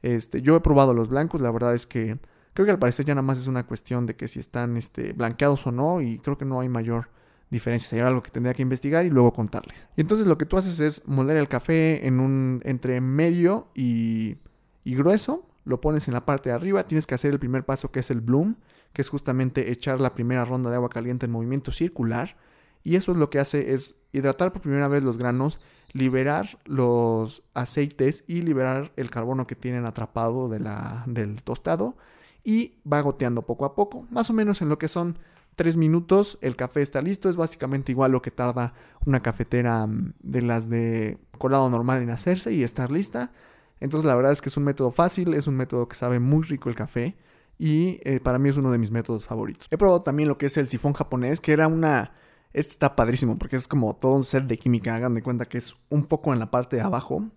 Este, 0.02 0.42
yo 0.42 0.56
he 0.56 0.62
probado 0.62 0.94
los 0.94 1.10
blancos, 1.10 1.42
la 1.42 1.52
verdad 1.52 1.74
es 1.74 1.88
que 1.88 2.20
creo 2.54 2.66
que 2.66 2.72
al 2.72 2.80
parecer 2.80 3.06
ya 3.06 3.16
nada 3.16 3.24
más 3.24 3.38
es 3.38 3.48
una 3.48 3.66
cuestión 3.66 4.06
de 4.06 4.16
que 4.16 4.28
si 4.28 4.40
están 4.40 4.78
este, 4.78 5.14
blanqueados 5.14 5.66
o 5.68 5.72
no 5.72 6.02
y 6.02 6.20
creo 6.20 6.38
que 6.38 6.46
no 6.46 6.60
hay 6.60 6.70
mayor 6.70 7.10
diferencia. 7.50 7.90
Sería 7.90 8.08
algo 8.08 8.22
que 8.22 8.32
tendría 8.32 8.54
que 8.54 8.62
investigar 8.62 9.06
y 9.06 9.10
luego 9.10 9.34
contarles. 9.34 9.90
Y 9.96 10.02
entonces 10.02 10.28
lo 10.28 10.38
que 10.38 10.46
tú 10.46 10.58
haces 10.58 10.80
es 10.80 11.08
moler 11.08 11.38
el 11.38 11.48
café 11.48 12.06
en 12.08 12.20
un 12.20 12.62
entre 12.64 13.02
medio 13.02 13.68
y, 13.74 14.38
y 14.84 14.96
grueso. 14.96 15.48
Lo 15.64 15.82
pones 15.82 16.08
en 16.08 16.14
la 16.14 16.26
parte 16.26 16.50
de 16.50 16.56
arriba. 16.56 16.84
Tienes 16.84 17.08
que 17.08 17.16
hacer 17.16 17.32
el 17.32 17.40
primer 17.40 17.66
paso 17.66 17.92
que 17.92 18.00
es 18.00 18.12
el 18.12 18.22
bloom, 18.22 18.56
que 18.94 19.02
es 19.02 19.10
justamente 19.10 19.72
echar 19.72 20.00
la 20.00 20.14
primera 20.14 20.46
ronda 20.46 20.70
de 20.70 20.76
agua 20.76 20.90
caliente 20.90 21.26
en 21.26 21.32
movimiento 21.32 21.72
circular. 21.72 22.38
Y 22.84 22.96
eso 22.96 23.12
es 23.12 23.18
lo 23.18 23.30
que 23.30 23.40
hace 23.40 23.74
es 23.74 24.00
hidratar 24.14 24.54
por 24.54 24.62
primera 24.62 24.88
vez 24.88 25.04
los 25.04 25.18
granos 25.18 25.60
liberar 25.96 26.60
los 26.66 27.42
aceites 27.54 28.26
y 28.28 28.42
liberar 28.42 28.92
el 28.98 29.10
carbono 29.10 29.48
que 29.48 29.56
tienen 29.56 29.86
atrapado 29.86 30.50
de 30.50 30.60
la, 30.60 31.04
del 31.08 31.42
tostado 31.42 31.96
y 32.44 32.74
va 32.92 33.00
goteando 33.00 33.44
poco 33.44 33.64
a 33.64 33.76
poco, 33.76 34.06
más 34.12 34.30
o 34.30 34.34
menos 34.34 34.62
en 34.62 34.68
lo 34.68 34.78
que 34.78 34.90
son 34.90 35.18
3 35.56 35.78
minutos 35.78 36.38
el 36.42 36.58
café 36.58 36.82
está 36.82 37.02
listo, 37.02 37.30
es 37.30 37.38
básicamente 37.38 37.94
igual 37.94 38.12
lo 38.12 38.22
que 38.22 38.30
tarda 38.30 38.74
una 39.06 39.22
cafetera 39.22 39.88
mm, 39.88 40.16
de 40.20 40.42
las 40.42 40.70
de 40.70 41.18
colado 41.38 41.70
normal 41.70 42.02
en 42.02 42.10
hacerse 42.10 42.52
y 42.52 42.62
estar 42.62 42.92
lista. 42.92 43.32
Entonces 43.80 44.06
la 44.06 44.18
verdad 44.18 44.34
es 44.34 44.42
que 44.42 44.50
es 44.50 44.58
un 44.58 44.66
método 44.66 44.92
fácil, 44.92 45.34
es 45.34 45.48
un 45.48 45.56
método 45.56 45.88
que 45.88 45.96
sabe 45.96 46.20
muy 46.20 46.44
rico 46.44 46.68
el 46.68 46.76
café 46.76 47.16
y 47.58 48.02
eh, 48.04 48.20
para 48.20 48.38
mí 48.38 48.50
es 48.50 48.58
uno 48.58 48.70
de 48.70 48.80
mis 48.80 48.92
métodos 48.92 49.24
favoritos. 49.24 49.70
He 49.72 49.78
probado 49.78 50.02
también 50.02 50.28
lo 50.28 50.38
que 50.38 50.48
es 50.48 50.58
el 50.58 50.68
sifón 50.68 50.92
japonés, 50.92 51.40
que 51.40 51.54
era 51.54 51.70
una 51.70 52.12
este 52.56 52.72
está 52.72 52.96
padrísimo 52.96 53.38
porque 53.38 53.58
es 53.58 53.68
como 53.68 53.98
todo 53.98 54.14
un 54.14 54.24
set 54.24 54.46
de 54.46 54.58
química. 54.58 54.96
Hagan 54.96 55.14
de 55.14 55.22
cuenta 55.22 55.46
que 55.46 55.58
es 55.58 55.76
un 55.90 56.08
foco 56.08 56.32
en 56.32 56.40
la 56.40 56.52
parte 56.52 56.78
de 56.78 56.84
abajo 56.84 57.30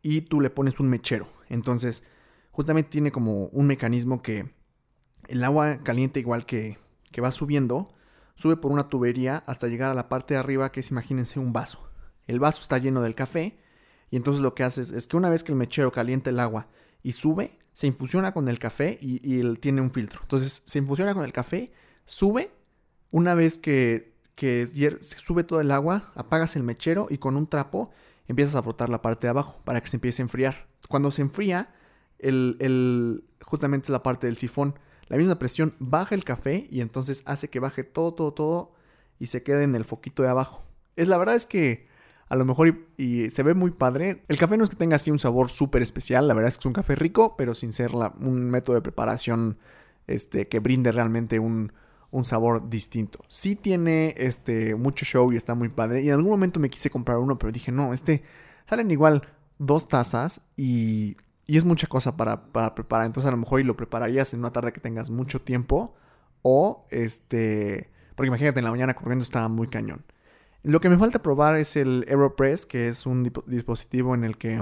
y 0.00 0.22
tú 0.22 0.40
le 0.40 0.48
pones 0.48 0.80
un 0.80 0.88
mechero. 0.88 1.28
Entonces, 1.50 2.04
justamente 2.52 2.88
tiene 2.88 3.12
como 3.12 3.48
un 3.48 3.66
mecanismo 3.66 4.22
que 4.22 4.50
el 5.28 5.44
agua 5.44 5.80
caliente, 5.84 6.20
igual 6.20 6.46
que, 6.46 6.78
que 7.10 7.20
va 7.20 7.30
subiendo, 7.30 7.92
sube 8.34 8.56
por 8.56 8.72
una 8.72 8.88
tubería 8.88 9.42
hasta 9.46 9.68
llegar 9.68 9.90
a 9.90 9.94
la 9.94 10.08
parte 10.08 10.32
de 10.34 10.40
arriba, 10.40 10.72
que 10.72 10.80
es, 10.80 10.90
imagínense, 10.90 11.38
un 11.38 11.52
vaso. 11.52 11.90
El 12.26 12.40
vaso 12.40 12.62
está 12.62 12.78
lleno 12.78 13.02
del 13.02 13.14
café 13.14 13.58
y 14.10 14.16
entonces 14.16 14.42
lo 14.42 14.54
que 14.54 14.64
haces 14.64 14.90
es 14.90 15.06
que 15.06 15.18
una 15.18 15.28
vez 15.28 15.44
que 15.44 15.52
el 15.52 15.58
mechero 15.58 15.92
calienta 15.92 16.30
el 16.30 16.40
agua 16.40 16.68
y 17.02 17.12
sube, 17.12 17.58
se 17.74 17.88
infusiona 17.88 18.32
con 18.32 18.48
el 18.48 18.58
café 18.58 18.98
y, 19.02 19.20
y 19.22 19.40
él 19.40 19.60
tiene 19.60 19.82
un 19.82 19.90
filtro. 19.90 20.20
Entonces 20.22 20.62
se 20.64 20.78
infusiona 20.78 21.12
con 21.12 21.24
el 21.24 21.32
café, 21.32 21.74
sube, 22.06 22.50
una 23.10 23.34
vez 23.34 23.58
que 23.58 24.11
que 24.34 24.66
sube 25.00 25.44
todo 25.44 25.60
el 25.60 25.70
agua, 25.70 26.12
apagas 26.14 26.56
el 26.56 26.62
mechero 26.62 27.06
y 27.10 27.18
con 27.18 27.36
un 27.36 27.46
trapo 27.46 27.90
empiezas 28.28 28.54
a 28.54 28.62
frotar 28.62 28.88
la 28.88 29.02
parte 29.02 29.26
de 29.26 29.30
abajo 29.30 29.60
para 29.64 29.80
que 29.80 29.88
se 29.88 29.96
empiece 29.96 30.22
a 30.22 30.24
enfriar. 30.24 30.66
Cuando 30.88 31.10
se 31.10 31.22
enfría, 31.22 31.74
el, 32.18 33.24
justamente 33.42 33.86
es 33.86 33.90
la 33.90 34.02
parte 34.02 34.26
del 34.26 34.36
sifón. 34.36 34.78
La 35.08 35.16
misma 35.16 35.38
presión 35.38 35.74
baja 35.78 36.14
el 36.14 36.24
café 36.24 36.66
y 36.70 36.80
entonces 36.80 37.22
hace 37.26 37.50
que 37.50 37.60
baje 37.60 37.84
todo, 37.84 38.14
todo, 38.14 38.32
todo 38.32 38.72
y 39.18 39.26
se 39.26 39.42
quede 39.42 39.64
en 39.64 39.74
el 39.74 39.84
foquito 39.84 40.22
de 40.22 40.28
abajo. 40.28 40.64
Es 40.96 41.08
la 41.08 41.18
verdad 41.18 41.34
es 41.34 41.46
que 41.46 41.86
a 42.28 42.36
lo 42.36 42.46
mejor 42.46 42.86
y, 42.96 43.28
se 43.30 43.42
ve 43.42 43.52
muy 43.52 43.72
padre. 43.72 44.24
El 44.28 44.38
café 44.38 44.56
no 44.56 44.64
es 44.64 44.70
que 44.70 44.76
tenga 44.76 44.96
así 44.96 45.10
un 45.10 45.18
sabor 45.18 45.50
súper 45.50 45.82
especial, 45.82 46.28
la 46.28 46.34
verdad 46.34 46.48
es 46.48 46.56
que 46.56 46.62
es 46.62 46.66
un 46.66 46.72
café 46.72 46.94
rico, 46.94 47.36
pero 47.36 47.54
sin 47.54 47.72
ser 47.72 47.92
un 47.94 48.50
método 48.50 48.76
de 48.76 48.82
preparación 48.82 49.58
este, 50.06 50.48
que 50.48 50.60
brinde 50.60 50.92
realmente 50.92 51.38
un, 51.38 51.72
un 52.12 52.24
sabor 52.26 52.68
distinto. 52.68 53.24
Sí 53.26 53.56
tiene 53.56 54.14
este 54.18 54.76
mucho 54.76 55.04
show 55.04 55.32
y 55.32 55.36
está 55.36 55.54
muy 55.54 55.70
padre. 55.70 56.02
Y 56.02 56.08
en 56.08 56.14
algún 56.14 56.30
momento 56.30 56.60
me 56.60 56.70
quise 56.70 56.90
comprar 56.90 57.18
uno, 57.18 57.38
pero 57.38 57.50
dije, 57.50 57.72
no, 57.72 57.92
este 57.92 58.22
salen 58.66 58.90
igual 58.90 59.22
dos 59.58 59.88
tazas 59.88 60.42
y, 60.56 61.16
y 61.46 61.56
es 61.56 61.64
mucha 61.64 61.86
cosa 61.86 62.16
para, 62.16 62.52
para, 62.52 62.74
preparar. 62.74 63.06
Entonces 63.06 63.28
a 63.28 63.32
lo 63.32 63.38
mejor 63.38 63.60
y 63.60 63.64
lo 63.64 63.76
prepararías 63.76 64.34
en 64.34 64.40
una 64.40 64.52
tarde 64.52 64.72
que 64.72 64.80
tengas 64.80 65.10
mucho 65.10 65.40
tiempo. 65.40 65.94
O 66.42 66.86
este. 66.90 67.90
Porque 68.14 68.28
imagínate, 68.28 68.60
en 68.60 68.66
la 68.66 68.70
mañana 68.70 68.94
corriendo 68.94 69.24
estaba 69.24 69.48
muy 69.48 69.68
cañón. 69.68 70.04
Lo 70.62 70.80
que 70.80 70.90
me 70.90 70.98
falta 70.98 71.22
probar 71.22 71.56
es 71.56 71.76
el 71.76 72.04
Aeropress, 72.08 72.66
que 72.66 72.88
es 72.88 73.06
un 73.06 73.32
dispositivo 73.46 74.14
en 74.14 74.24
el 74.24 74.36
que 74.36 74.60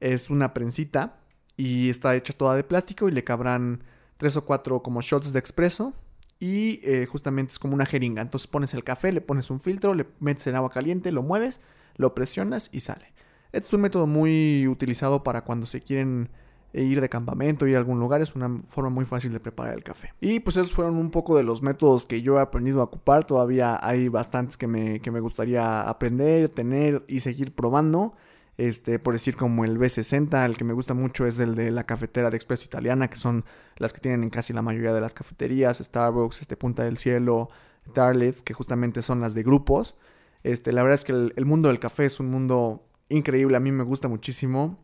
es 0.00 0.30
una 0.30 0.52
prensita 0.52 1.20
y 1.56 1.90
está 1.90 2.16
hecha 2.16 2.32
toda 2.32 2.56
de 2.56 2.64
plástico 2.64 3.08
y 3.08 3.12
le 3.12 3.22
cabrán 3.22 3.84
tres 4.16 4.36
o 4.36 4.44
cuatro 4.44 4.82
como 4.82 5.00
shots 5.00 5.32
de 5.32 5.38
expreso 5.38 5.94
y 6.40 6.80
eh, 6.82 7.06
justamente 7.06 7.52
es 7.52 7.58
como 7.58 7.74
una 7.74 7.86
jeringa. 7.86 8.22
Entonces 8.22 8.48
pones 8.48 8.74
el 8.74 8.82
café, 8.82 9.12
le 9.12 9.20
pones 9.20 9.50
un 9.50 9.60
filtro, 9.60 9.94
le 9.94 10.06
metes 10.18 10.46
en 10.46 10.56
agua 10.56 10.70
caliente, 10.70 11.12
lo 11.12 11.22
mueves, 11.22 11.60
lo 11.96 12.14
presionas 12.14 12.70
y 12.72 12.80
sale. 12.80 13.12
Este 13.52 13.68
es 13.68 13.72
un 13.74 13.82
método 13.82 14.06
muy 14.06 14.66
utilizado 14.66 15.22
para 15.22 15.44
cuando 15.44 15.66
se 15.66 15.82
quieren 15.82 16.30
eh, 16.72 16.82
ir 16.82 17.00
de 17.00 17.08
campamento, 17.08 17.66
ir 17.66 17.76
a 17.76 17.78
algún 17.78 18.00
lugar, 18.00 18.22
es 18.22 18.34
una 18.34 18.62
forma 18.68 18.90
muy 18.90 19.04
fácil 19.04 19.32
de 19.32 19.40
preparar 19.40 19.74
el 19.74 19.82
café. 19.82 20.14
Y 20.20 20.40
pues 20.40 20.56
esos 20.56 20.72
fueron 20.72 20.96
un 20.96 21.10
poco 21.10 21.36
de 21.36 21.42
los 21.42 21.62
métodos 21.62 22.06
que 22.06 22.22
yo 22.22 22.38
he 22.38 22.40
aprendido 22.40 22.80
a 22.80 22.84
ocupar, 22.84 23.24
todavía 23.24 23.78
hay 23.82 24.08
bastantes 24.08 24.56
que 24.56 24.66
me, 24.66 25.00
que 25.00 25.10
me 25.10 25.20
gustaría 25.20 25.82
aprender, 25.82 26.48
tener 26.48 27.04
y 27.06 27.20
seguir 27.20 27.54
probando. 27.54 28.14
Este, 28.60 28.98
por 28.98 29.14
decir 29.14 29.36
como 29.36 29.64
el 29.64 29.78
B60, 29.78 30.44
el 30.44 30.58
que 30.58 30.64
me 30.64 30.74
gusta 30.74 30.92
mucho 30.92 31.24
es 31.24 31.38
el 31.38 31.54
de 31.54 31.70
la 31.70 31.84
cafetera 31.84 32.28
de 32.28 32.36
expreso 32.36 32.66
italiana, 32.66 33.08
que 33.08 33.16
son 33.16 33.46
las 33.78 33.94
que 33.94 34.00
tienen 34.00 34.22
en 34.22 34.28
casi 34.28 34.52
la 34.52 34.60
mayoría 34.60 34.92
de 34.92 35.00
las 35.00 35.14
cafeterías, 35.14 35.78
Starbucks, 35.78 36.42
este, 36.42 36.58
Punta 36.58 36.84
del 36.84 36.98
Cielo, 36.98 37.48
Tarlets, 37.94 38.42
que 38.42 38.52
justamente 38.52 39.00
son 39.00 39.22
las 39.22 39.32
de 39.32 39.44
grupos. 39.44 39.96
Este, 40.42 40.74
la 40.74 40.82
verdad 40.82 40.96
es 40.96 41.04
que 41.04 41.12
el, 41.12 41.46
mundo 41.46 41.68
del 41.68 41.78
café 41.78 42.04
es 42.04 42.20
un 42.20 42.28
mundo 42.28 42.84
increíble, 43.08 43.56
a 43.56 43.60
mí 43.60 43.72
me 43.72 43.82
gusta 43.82 44.08
muchísimo. 44.08 44.78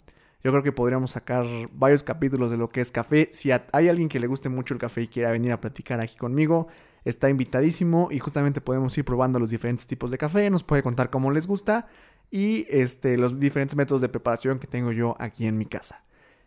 Yo 0.46 0.52
creo 0.52 0.62
que 0.62 0.70
podríamos 0.70 1.10
sacar 1.10 1.44
varios 1.72 2.04
capítulos 2.04 2.52
de 2.52 2.56
lo 2.56 2.68
que 2.68 2.80
es 2.80 2.92
café. 2.92 3.28
Si 3.32 3.50
hay 3.50 3.88
alguien 3.88 4.08
que 4.08 4.20
le 4.20 4.28
guste 4.28 4.48
mucho 4.48 4.74
el 4.74 4.78
café 4.78 5.02
y 5.02 5.08
quiera 5.08 5.32
venir 5.32 5.50
a 5.50 5.60
platicar 5.60 5.98
aquí 5.98 6.14
conmigo, 6.14 6.68
está 7.04 7.28
invitadísimo 7.28 8.10
y 8.12 8.20
justamente 8.20 8.60
podemos 8.60 8.96
ir 8.96 9.04
probando 9.04 9.40
los 9.40 9.50
diferentes 9.50 9.88
tipos 9.88 10.12
de 10.12 10.18
café, 10.18 10.48
nos 10.48 10.62
puede 10.62 10.84
contar 10.84 11.10
cómo 11.10 11.32
les 11.32 11.48
gusta 11.48 11.88
y 12.30 12.64
este, 12.70 13.18
los 13.18 13.40
diferentes 13.40 13.74
métodos 13.74 14.02
de 14.02 14.08
preparación 14.08 14.60
que 14.60 14.68
tengo 14.68 14.92
yo 14.92 15.16
aquí 15.18 15.48
en 15.48 15.58
mi 15.58 15.66
casa. 15.66 16.04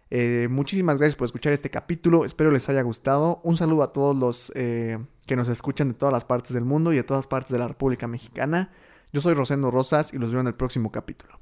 Eh, 0.09 0.47
muchísimas 0.49 0.97
gracias 0.97 1.17
por 1.17 1.25
escuchar 1.25 1.51
este 1.51 1.69
capítulo, 1.69 2.23
espero 2.23 2.51
les 2.51 2.69
haya 2.69 2.83
gustado. 2.83 3.41
Un 3.43 3.57
saludo 3.57 3.83
a 3.83 3.91
todos 3.91 4.15
los 4.15 4.49
eh, 4.55 4.97
que 5.27 5.35
nos 5.35 5.49
escuchan 5.49 5.89
de 5.89 5.95
todas 5.95 6.13
las 6.13 6.23
partes 6.23 6.53
del 6.53 6.63
mundo 6.63 6.93
y 6.93 6.95
de 6.95 7.03
todas 7.03 7.27
partes 7.27 7.51
de 7.51 7.59
la 7.59 7.67
República 7.67 8.07
Mexicana. 8.07 8.71
Yo 9.11 9.19
soy 9.19 9.33
Rosendo 9.33 9.69
Rosas 9.71 10.13
y 10.13 10.19
los 10.19 10.31
veo 10.31 10.39
en 10.39 10.47
el 10.47 10.55
próximo 10.55 10.89
capítulo. 10.89 11.41